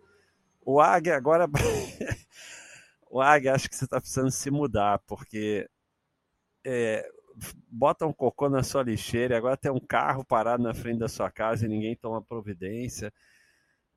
O 0.63 0.79
Águia 0.79 1.15
agora. 1.15 1.47
o 3.09 3.21
Águia, 3.21 3.53
acho 3.53 3.69
que 3.69 3.75
você 3.75 3.87
tá 3.87 3.99
precisando 3.99 4.29
se 4.29 4.51
mudar, 4.51 4.99
porque 5.07 5.67
é, 6.63 7.09
bota 7.69 8.05
um 8.05 8.13
cocô 8.13 8.49
na 8.49 8.63
sua 8.63 8.83
lixeira 8.83 9.35
e 9.35 9.37
agora 9.37 9.57
tem 9.57 9.71
um 9.71 9.79
carro 9.79 10.25
parado 10.25 10.63
na 10.63 10.73
frente 10.73 10.99
da 10.99 11.07
sua 11.07 11.29
casa 11.29 11.65
e 11.65 11.69
ninguém 11.69 11.95
toma 11.95 12.21
providência. 12.21 13.13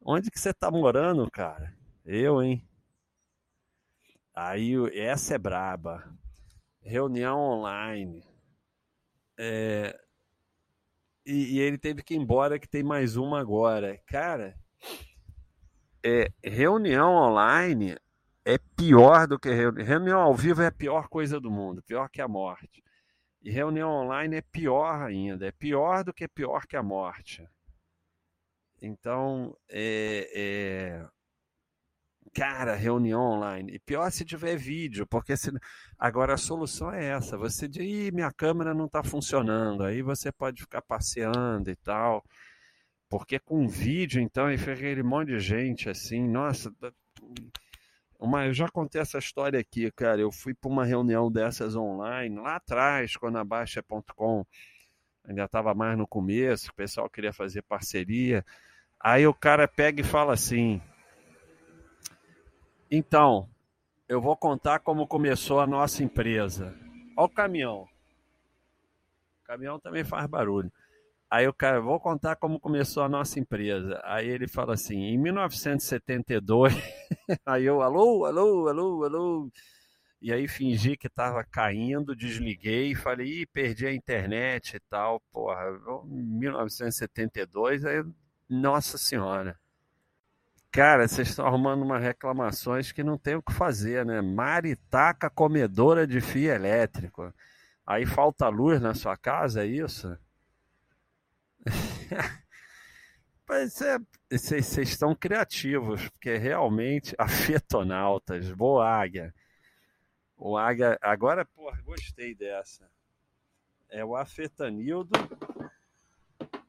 Onde 0.00 0.30
que 0.30 0.38
você 0.40 0.52
tá 0.52 0.70
morando, 0.70 1.30
cara? 1.30 1.74
Eu, 2.04 2.42
hein? 2.42 2.66
Aí, 4.34 4.74
essa 4.98 5.34
é 5.34 5.38
braba. 5.38 6.10
Reunião 6.80 7.38
online. 7.38 8.24
É, 9.38 9.98
e, 11.24 11.56
e, 11.56 11.60
ele 11.60 11.78
teve 11.78 12.02
que 12.02 12.14
ir 12.14 12.18
embora, 12.18 12.58
que 12.58 12.68
tem 12.68 12.82
mais 12.82 13.16
uma 13.16 13.40
agora. 13.40 13.98
Cara, 14.06 14.58
é, 16.02 16.32
reunião 16.42 17.12
online 17.14 17.96
é 18.44 18.58
pior 18.58 19.26
do 19.26 19.38
que 19.38 19.50
reunião. 19.50 19.86
Reunião 19.86 20.20
ao 20.20 20.34
vivo 20.34 20.62
é 20.62 20.66
a 20.66 20.72
pior 20.72 21.08
coisa 21.08 21.38
do 21.38 21.50
mundo, 21.50 21.82
pior 21.82 22.08
que 22.08 22.20
a 22.20 22.28
morte. 22.28 22.82
E 23.42 23.50
reunião 23.50 23.90
online 23.90 24.36
é 24.36 24.42
pior 24.42 25.02
ainda, 25.02 25.46
é 25.46 25.52
pior 25.52 26.04
do 26.04 26.12
que 26.12 26.28
pior 26.28 26.66
que 26.66 26.76
a 26.76 26.82
morte. 26.82 27.48
Então, 28.82 29.56
é, 29.68 30.30
é 30.34 31.08
Cara, 32.32 32.76
reunião 32.76 33.22
online. 33.22 33.72
E 33.74 33.78
pior 33.78 34.10
se 34.10 34.24
tiver 34.24 34.56
vídeo, 34.56 35.06
porque 35.06 35.36
se... 35.36 35.50
agora 35.98 36.34
a 36.34 36.36
solução 36.36 36.92
é 36.92 37.06
essa. 37.06 37.36
Você 37.36 37.66
diz, 37.66 38.10
minha 38.12 38.30
câmera 38.30 38.72
não 38.72 38.86
está 38.86 39.02
funcionando. 39.02 39.82
Aí 39.82 40.00
você 40.00 40.30
pode 40.30 40.62
ficar 40.62 40.82
passeando 40.82 41.70
e 41.70 41.76
tal. 41.76 42.24
Porque 43.08 43.40
com 43.40 43.66
vídeo, 43.66 44.20
então, 44.22 44.50
e 44.50 44.54
aquele 44.54 45.02
monte 45.02 45.28
de 45.30 45.40
gente 45.40 45.90
assim, 45.90 46.28
nossa. 46.28 46.72
Uma, 48.20 48.44
eu 48.44 48.52
já 48.52 48.68
contei 48.68 49.00
essa 49.00 49.16
história 49.18 49.58
aqui, 49.58 49.90
cara. 49.90 50.20
Eu 50.20 50.30
fui 50.30 50.52
para 50.52 50.70
uma 50.70 50.84
reunião 50.84 51.32
dessas 51.32 51.74
online, 51.74 52.38
lá 52.38 52.56
atrás, 52.56 53.16
quando 53.16 53.38
a 53.38 53.44
Baixa.com 53.44 54.44
ainda 55.24 55.44
estava 55.44 55.74
mais 55.74 55.96
no 55.96 56.06
começo, 56.06 56.70
o 56.70 56.74
pessoal 56.74 57.08
queria 57.08 57.32
fazer 57.32 57.62
parceria. 57.62 58.44
Aí 59.00 59.26
o 59.26 59.32
cara 59.32 59.66
pega 59.66 60.02
e 60.02 60.04
fala 60.04 60.34
assim: 60.34 60.82
então, 62.90 63.48
eu 64.08 64.20
vou 64.20 64.36
contar 64.36 64.80
como 64.80 65.06
começou 65.06 65.60
a 65.60 65.66
nossa 65.66 66.02
empresa. 66.02 66.76
Olha 67.16 67.26
o 67.26 67.28
caminhão. 67.28 67.88
O 69.42 69.46
caminhão 69.46 69.78
também 69.78 70.04
faz 70.04 70.26
barulho. 70.26 70.70
Aí 71.30 71.46
o 71.46 71.54
cara, 71.54 71.80
vou 71.80 72.00
contar 72.00 72.34
como 72.36 72.58
começou 72.58 73.04
a 73.04 73.08
nossa 73.08 73.38
empresa. 73.38 74.00
Aí 74.04 74.28
ele 74.28 74.48
fala 74.48 74.74
assim, 74.74 74.96
em 74.96 75.16
1972, 75.16 76.74
aí 77.46 77.64
eu, 77.64 77.80
alô, 77.82 78.24
alô, 78.24 78.68
alô, 78.68 79.04
alô. 79.04 79.52
E 80.20 80.32
aí 80.32 80.48
fingi 80.48 80.96
que 80.96 81.06
estava 81.06 81.44
caindo, 81.44 82.16
desliguei, 82.16 82.94
falei, 82.96 83.42
Ih, 83.42 83.46
perdi 83.46 83.86
a 83.86 83.94
internet 83.94 84.76
e 84.76 84.80
tal. 84.90 85.20
Porra, 85.32 85.64
1972, 86.04 87.84
aí, 87.84 88.04
nossa 88.48 88.98
senhora. 88.98 89.56
Cara, 90.72 91.06
vocês 91.06 91.28
estão 91.28 91.46
arrumando 91.46 91.82
umas 91.82 92.02
reclamações 92.02 92.92
que 92.92 93.04
não 93.04 93.16
tem 93.18 93.36
o 93.36 93.42
que 93.42 93.52
fazer, 93.52 94.04
né? 94.04 94.20
Maritaca 94.20 95.30
comedora 95.30 96.06
de 96.06 96.20
fio 96.20 96.52
elétrico. 96.52 97.32
Aí 97.86 98.04
falta 98.06 98.48
luz 98.48 98.80
na 98.80 98.94
sua 98.94 99.16
casa, 99.16 99.62
é 99.64 99.66
isso? 99.66 100.16
Mas 103.48 103.80
é, 103.80 103.98
vocês 104.30 104.78
estão 104.78 105.14
criativos, 105.14 106.08
porque 106.10 106.36
realmente 106.36 107.14
afetonautas, 107.18 108.50
boa 108.52 108.88
águia. 108.88 109.34
O 110.36 110.56
águia, 110.56 110.96
agora, 111.02 111.44
porra, 111.44 111.82
gostei 111.82 112.34
dessa. 112.34 112.88
É 113.90 114.04
o 114.04 114.14
Afetanildo, 114.14 115.10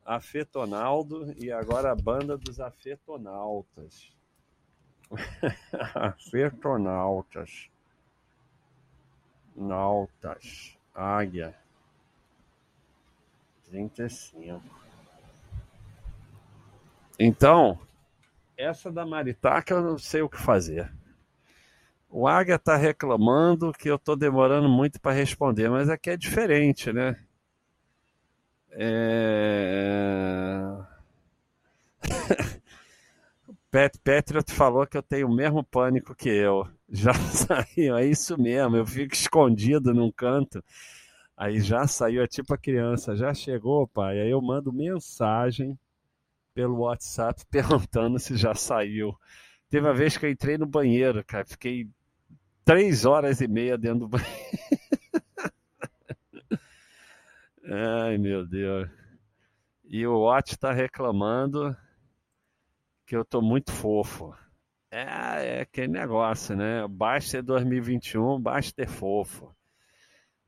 Afetonaldo 0.03 1.33
e 1.37 1.51
agora 1.51 1.91
a 1.91 1.95
banda 1.95 2.35
dos 2.35 2.59
Afetonautas. 2.59 4.11
Afetonautas. 5.93 7.69
Nautas. 9.55 10.77
Águia. 10.93 11.55
35. 13.71 14.61
Então, 17.17 17.79
essa 18.57 18.91
da 18.91 19.05
Maritaca 19.05 19.73
eu 19.73 19.81
não 19.81 19.97
sei 19.97 20.21
o 20.21 20.29
que 20.29 20.37
fazer. 20.37 20.91
O 22.09 22.27
Águia 22.27 22.55
está 22.55 22.75
reclamando 22.75 23.71
que 23.71 23.89
eu 23.89 23.95
estou 23.95 24.17
demorando 24.17 24.67
muito 24.67 24.99
para 24.99 25.13
responder, 25.13 25.69
mas 25.69 25.87
aqui 25.89 26.09
é 26.09 26.17
diferente, 26.17 26.91
né? 26.91 27.17
É... 28.71 30.61
Pet 33.71 33.97
Patriot 33.99 34.51
falou 34.51 34.85
que 34.85 34.97
eu 34.97 35.01
tenho 35.01 35.27
o 35.27 35.33
mesmo 35.33 35.63
pânico 35.63 36.13
que 36.13 36.27
eu. 36.27 36.67
Já 36.89 37.13
saiu, 37.31 37.95
é 37.95 38.05
isso 38.05 38.37
mesmo. 38.37 38.75
Eu 38.75 38.85
fico 38.85 39.13
escondido 39.13 39.93
num 39.93 40.11
canto. 40.11 40.61
Aí 41.41 41.59
já 41.59 41.87
saiu, 41.87 42.21
é 42.21 42.27
tipo 42.27 42.53
a 42.53 42.57
criança, 42.57 43.15
já 43.15 43.33
chegou, 43.33 43.87
pai. 43.87 44.21
Aí 44.21 44.29
eu 44.29 44.39
mando 44.39 44.71
mensagem 44.71 45.75
pelo 46.53 46.81
WhatsApp 46.81 47.43
perguntando 47.49 48.19
se 48.19 48.37
já 48.37 48.53
saiu. 48.53 49.17
Teve 49.67 49.87
uma 49.87 49.93
vez 49.93 50.15
que 50.15 50.27
eu 50.27 50.29
entrei 50.29 50.55
no 50.55 50.67
banheiro, 50.67 51.25
cara, 51.25 51.43
fiquei 51.43 51.89
três 52.63 53.05
horas 53.05 53.41
e 53.41 53.47
meia 53.47 53.75
dentro 53.75 54.01
do 54.01 54.07
banheiro. 54.07 54.29
Ai, 57.65 58.19
meu 58.19 58.45
Deus. 58.45 58.87
E 59.85 60.05
o 60.05 60.19
Watch 60.19 60.51
está 60.53 60.71
reclamando 60.71 61.75
que 63.03 63.15
eu 63.15 63.25
tô 63.25 63.41
muito 63.41 63.71
fofo. 63.71 64.31
É, 64.91 65.57
é 65.57 65.61
aquele 65.61 65.87
negócio, 65.87 66.55
né? 66.55 66.87
Basta 66.87 67.31
ser 67.31 67.41
2021, 67.41 68.39
basta 68.39 68.71
ter 68.75 68.87
fofo. 68.87 69.51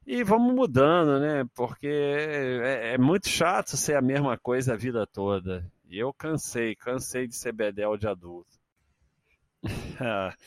E 0.06 0.22
vamos 0.24 0.54
mudando, 0.54 1.20
né? 1.20 1.45
Porque 1.56 1.88
é, 1.88 2.93
é, 2.93 2.97
muito 2.97 3.30
chato 3.30 3.78
ser 3.78 3.95
a 3.95 4.01
mesma 4.01 4.38
coisa 4.38 4.74
a 4.74 4.78
vida 4.78 5.08
toda. 5.08 5.66
E 5.89 5.97
eu 5.97 6.14
cansei, 6.14 6.76
cansei 6.76 7.26
de 7.28 7.36
ser 7.36 7.54
bedel 7.54 7.95
de 7.97 8.08
adulto. 8.08 8.60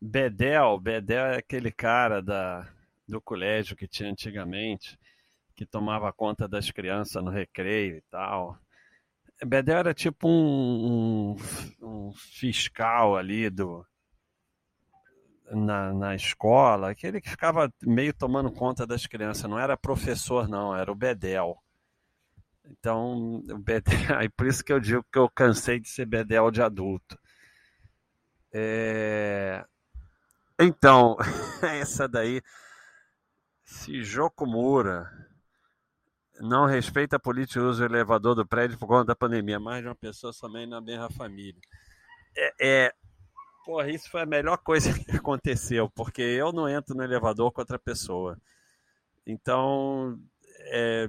bedel, 0.00 0.80
bedel 0.80 1.26
é 1.26 1.36
aquele 1.36 1.70
cara 1.70 2.20
da, 2.20 2.68
do 3.06 3.20
colégio 3.20 3.76
que 3.76 3.86
tinha 3.86 4.10
antigamente, 4.10 4.98
que 5.54 5.64
tomava 5.64 6.12
conta 6.12 6.48
das 6.48 6.70
crianças 6.70 7.22
no 7.22 7.30
recreio 7.30 7.98
e 7.98 8.02
tal. 8.10 8.58
Bedel 9.46 9.78
era 9.78 9.94
tipo 9.94 10.28
um, 10.28 11.36
um, 11.80 12.08
um 12.08 12.12
fiscal 12.12 13.16
ali 13.16 13.48
do, 13.48 13.86
na, 15.52 15.92
na 15.92 16.14
escola, 16.14 16.90
aquele 16.90 17.20
que 17.20 17.30
ficava 17.30 17.72
meio 17.82 18.12
tomando 18.12 18.50
conta 18.52 18.86
das 18.86 19.06
crianças, 19.06 19.48
não 19.50 19.58
era 19.58 19.76
professor, 19.76 20.48
não, 20.48 20.74
era 20.76 20.90
o 20.90 20.94
Bedel. 20.94 21.56
Então, 22.64 23.42
o 23.50 23.58
Bedel, 23.58 23.94
aí 24.18 24.28
por 24.28 24.46
isso 24.46 24.64
que 24.64 24.72
eu 24.72 24.80
digo 24.80 25.04
que 25.12 25.18
eu 25.18 25.28
cansei 25.28 25.80
de 25.80 25.88
ser 25.88 26.06
Bedel 26.06 26.50
de 26.50 26.62
adulto. 26.62 27.18
É... 28.52 29.64
Então, 30.60 31.16
essa 31.62 32.08
daí, 32.08 32.42
se 33.64 34.02
Jocumura 34.02 35.10
não 36.40 36.66
respeita 36.66 37.16
a 37.16 37.20
política 37.20 37.60
de 37.60 37.66
uso 37.66 37.80
do 37.80 37.84
elevador 37.84 38.34
do 38.34 38.46
prédio 38.46 38.78
por 38.78 38.86
conta 38.86 39.06
da 39.06 39.16
pandemia, 39.16 39.58
mais 39.58 39.82
de 39.82 39.88
uma 39.88 39.94
pessoa 39.94 40.32
somente 40.32 40.70
na 40.70 40.80
mesma 40.80 41.10
família. 41.10 41.60
É, 42.36 42.54
é, 42.60 42.94
porra, 43.68 43.90
isso 43.90 44.08
foi 44.10 44.22
a 44.22 44.26
melhor 44.26 44.56
coisa 44.56 44.90
que 45.04 45.14
aconteceu, 45.14 45.90
porque 45.90 46.22
eu 46.22 46.50
não 46.52 46.66
entro 46.66 46.96
no 46.96 47.04
elevador 47.04 47.52
com 47.52 47.60
outra 47.60 47.78
pessoa. 47.78 48.40
Então, 49.26 50.18
é, 50.72 51.06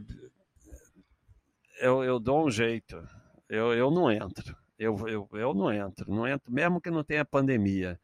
eu, 1.80 2.04
eu 2.04 2.20
dou 2.20 2.46
um 2.46 2.52
jeito. 2.52 3.02
Eu, 3.48 3.74
eu 3.74 3.90
não 3.90 4.12
entro. 4.12 4.54
Eu, 4.78 5.08
eu, 5.08 5.30
eu 5.32 5.54
não 5.54 5.72
entro. 5.72 6.12
Não 6.14 6.28
entro, 6.28 6.52
mesmo 6.52 6.82
que 6.82 6.92
não 6.92 7.02
tenha 7.02 7.24
pandemia. 7.24 7.98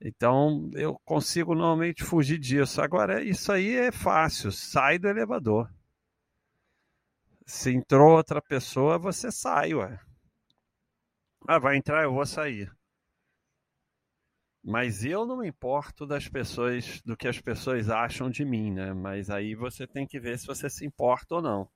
Então, 0.00 0.70
eu 0.74 0.96
consigo 1.04 1.52
normalmente 1.52 2.04
fugir 2.04 2.38
disso. 2.38 2.80
Agora, 2.80 3.24
isso 3.24 3.50
aí 3.50 3.74
é 3.74 3.90
fácil. 3.90 4.52
Sai 4.52 5.00
do 5.00 5.08
elevador. 5.08 5.68
Se 7.44 7.72
entrou 7.74 8.12
outra 8.12 8.40
pessoa, 8.40 8.98
você 8.98 9.32
sai, 9.32 9.74
ué. 9.74 9.98
Ah, 11.48 11.58
vai 11.58 11.76
entrar, 11.76 12.04
eu 12.04 12.12
vou 12.12 12.24
sair. 12.24 12.70
Mas 14.64 15.04
eu 15.04 15.26
não 15.26 15.36
me 15.38 15.48
importo 15.48 16.06
das 16.06 16.26
pessoas, 16.26 17.02
do 17.02 17.16
que 17.16 17.28
as 17.28 17.38
pessoas 17.38 17.90
acham 17.90 18.30
de 18.30 18.44
mim, 18.46 18.72
né? 18.72 18.94
Mas 18.94 19.28
aí 19.28 19.54
você 19.54 19.86
tem 19.86 20.06
que 20.06 20.18
ver 20.18 20.38
se 20.38 20.46
você 20.46 20.70
se 20.70 20.86
importa 20.86 21.34
ou 21.36 21.42
não. 21.42 21.68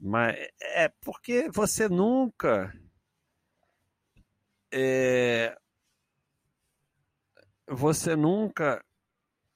Mas 0.00 0.36
é 0.62 0.88
porque 1.02 1.50
você 1.50 1.88
nunca 1.88 2.72
é, 4.72 5.56
você 7.68 8.16
nunca 8.16 8.82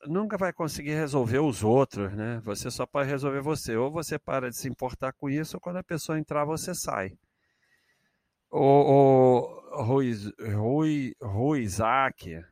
nunca 0.06 0.36
vai 0.38 0.52
conseguir 0.52 0.94
resolver 0.94 1.38
os 1.40 1.62
outros, 1.62 2.12
né? 2.14 2.40
Você 2.44 2.70
só 2.70 2.86
pode 2.86 3.08
resolver 3.08 3.40
você. 3.42 3.76
Ou 3.76 3.90
você 3.90 4.18
para 4.18 4.50
de 4.50 4.56
se 4.56 4.68
importar 4.68 5.12
com 5.12 5.28
isso, 5.28 5.56
ou 5.56 5.60
quando 5.60 5.76
a 5.76 5.84
pessoa 5.84 6.18
entrar, 6.18 6.44
você 6.44 6.74
sai. 6.74 7.18
O, 8.50 9.60
o 9.78 9.82
Rui, 9.82 10.12
Rui, 10.54 11.14
Rui 11.22 11.60
Isaac, 11.60 12.42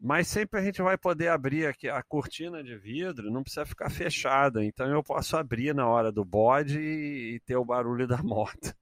mas 0.00 0.28
sempre 0.28 0.60
a 0.60 0.62
gente 0.62 0.80
vai 0.80 0.96
poder 0.96 1.28
abrir 1.28 1.66
aqui 1.66 1.88
a 1.88 2.02
cortina 2.02 2.62
de 2.62 2.76
vidro, 2.76 3.30
não 3.30 3.42
precisa 3.42 3.66
ficar 3.66 3.90
fechada. 3.90 4.64
Então 4.64 4.88
eu 4.88 5.02
posso 5.02 5.36
abrir 5.36 5.74
na 5.74 5.88
hora 5.88 6.12
do 6.12 6.24
bode 6.24 6.78
e, 6.78 7.40
ter 7.40 7.56
o 7.56 7.64
barulho 7.64 8.06
da 8.06 8.18
moto. 8.22 8.74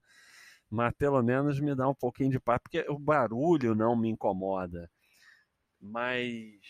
Mas 0.71 0.93
pelo 0.95 1.23
menos 1.23 1.61
me 1.61 1.75
dá 1.75 1.89
um 1.89 1.95
pouquinho 1.95 2.31
de 2.31 2.41
paz, 2.41 2.61
porque 2.63 2.85
o 2.89 2.99
barulho 2.99 3.75
não 3.75 3.97
me 3.97 4.11
incomoda. 4.11 4.91
Mas 5.81 6.61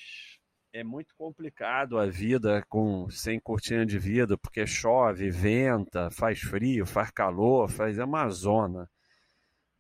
é 0.72 0.84
muito 0.84 1.14
complicado 1.16 1.98
a 1.98 2.06
vida 2.06 2.62
com 2.68 3.08
sem 3.10 3.40
cortina 3.40 3.86
de 3.86 3.98
vidro, 3.98 4.38
porque 4.38 4.66
chove, 4.66 5.30
venta, 5.30 6.10
faz 6.10 6.40
frio, 6.40 6.86
faz 6.86 7.10
calor, 7.10 7.68
faz 7.68 7.98
é. 7.98 8.88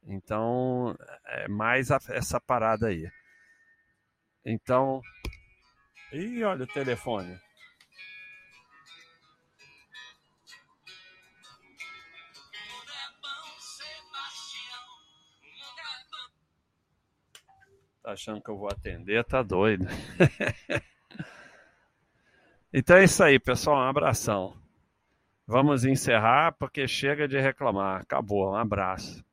Então, 0.06 0.96
é 1.26 1.48
mais 1.48 1.90
essa 1.90 2.40
parada 2.40 2.86
aí. 2.86 3.10
Então. 4.44 5.02
Ih, 6.12 6.44
olha 6.44 6.62
o 6.62 6.68
telefone. 6.68 7.36
Tá 18.06 18.12
achando 18.12 18.40
que 18.40 18.48
eu 18.48 18.56
vou 18.56 18.68
atender? 18.68 19.24
Tá 19.24 19.42
doido. 19.42 19.84
então 22.72 22.98
é 22.98 23.02
isso 23.02 23.24
aí, 23.24 23.36
pessoal. 23.40 23.78
Um 23.78 23.88
abração. 23.88 24.56
Vamos 25.44 25.84
encerrar 25.84 26.52
porque 26.52 26.86
chega 26.86 27.26
de 27.26 27.40
reclamar. 27.40 28.02
Acabou. 28.02 28.52
Um 28.52 28.54
abraço. 28.54 29.24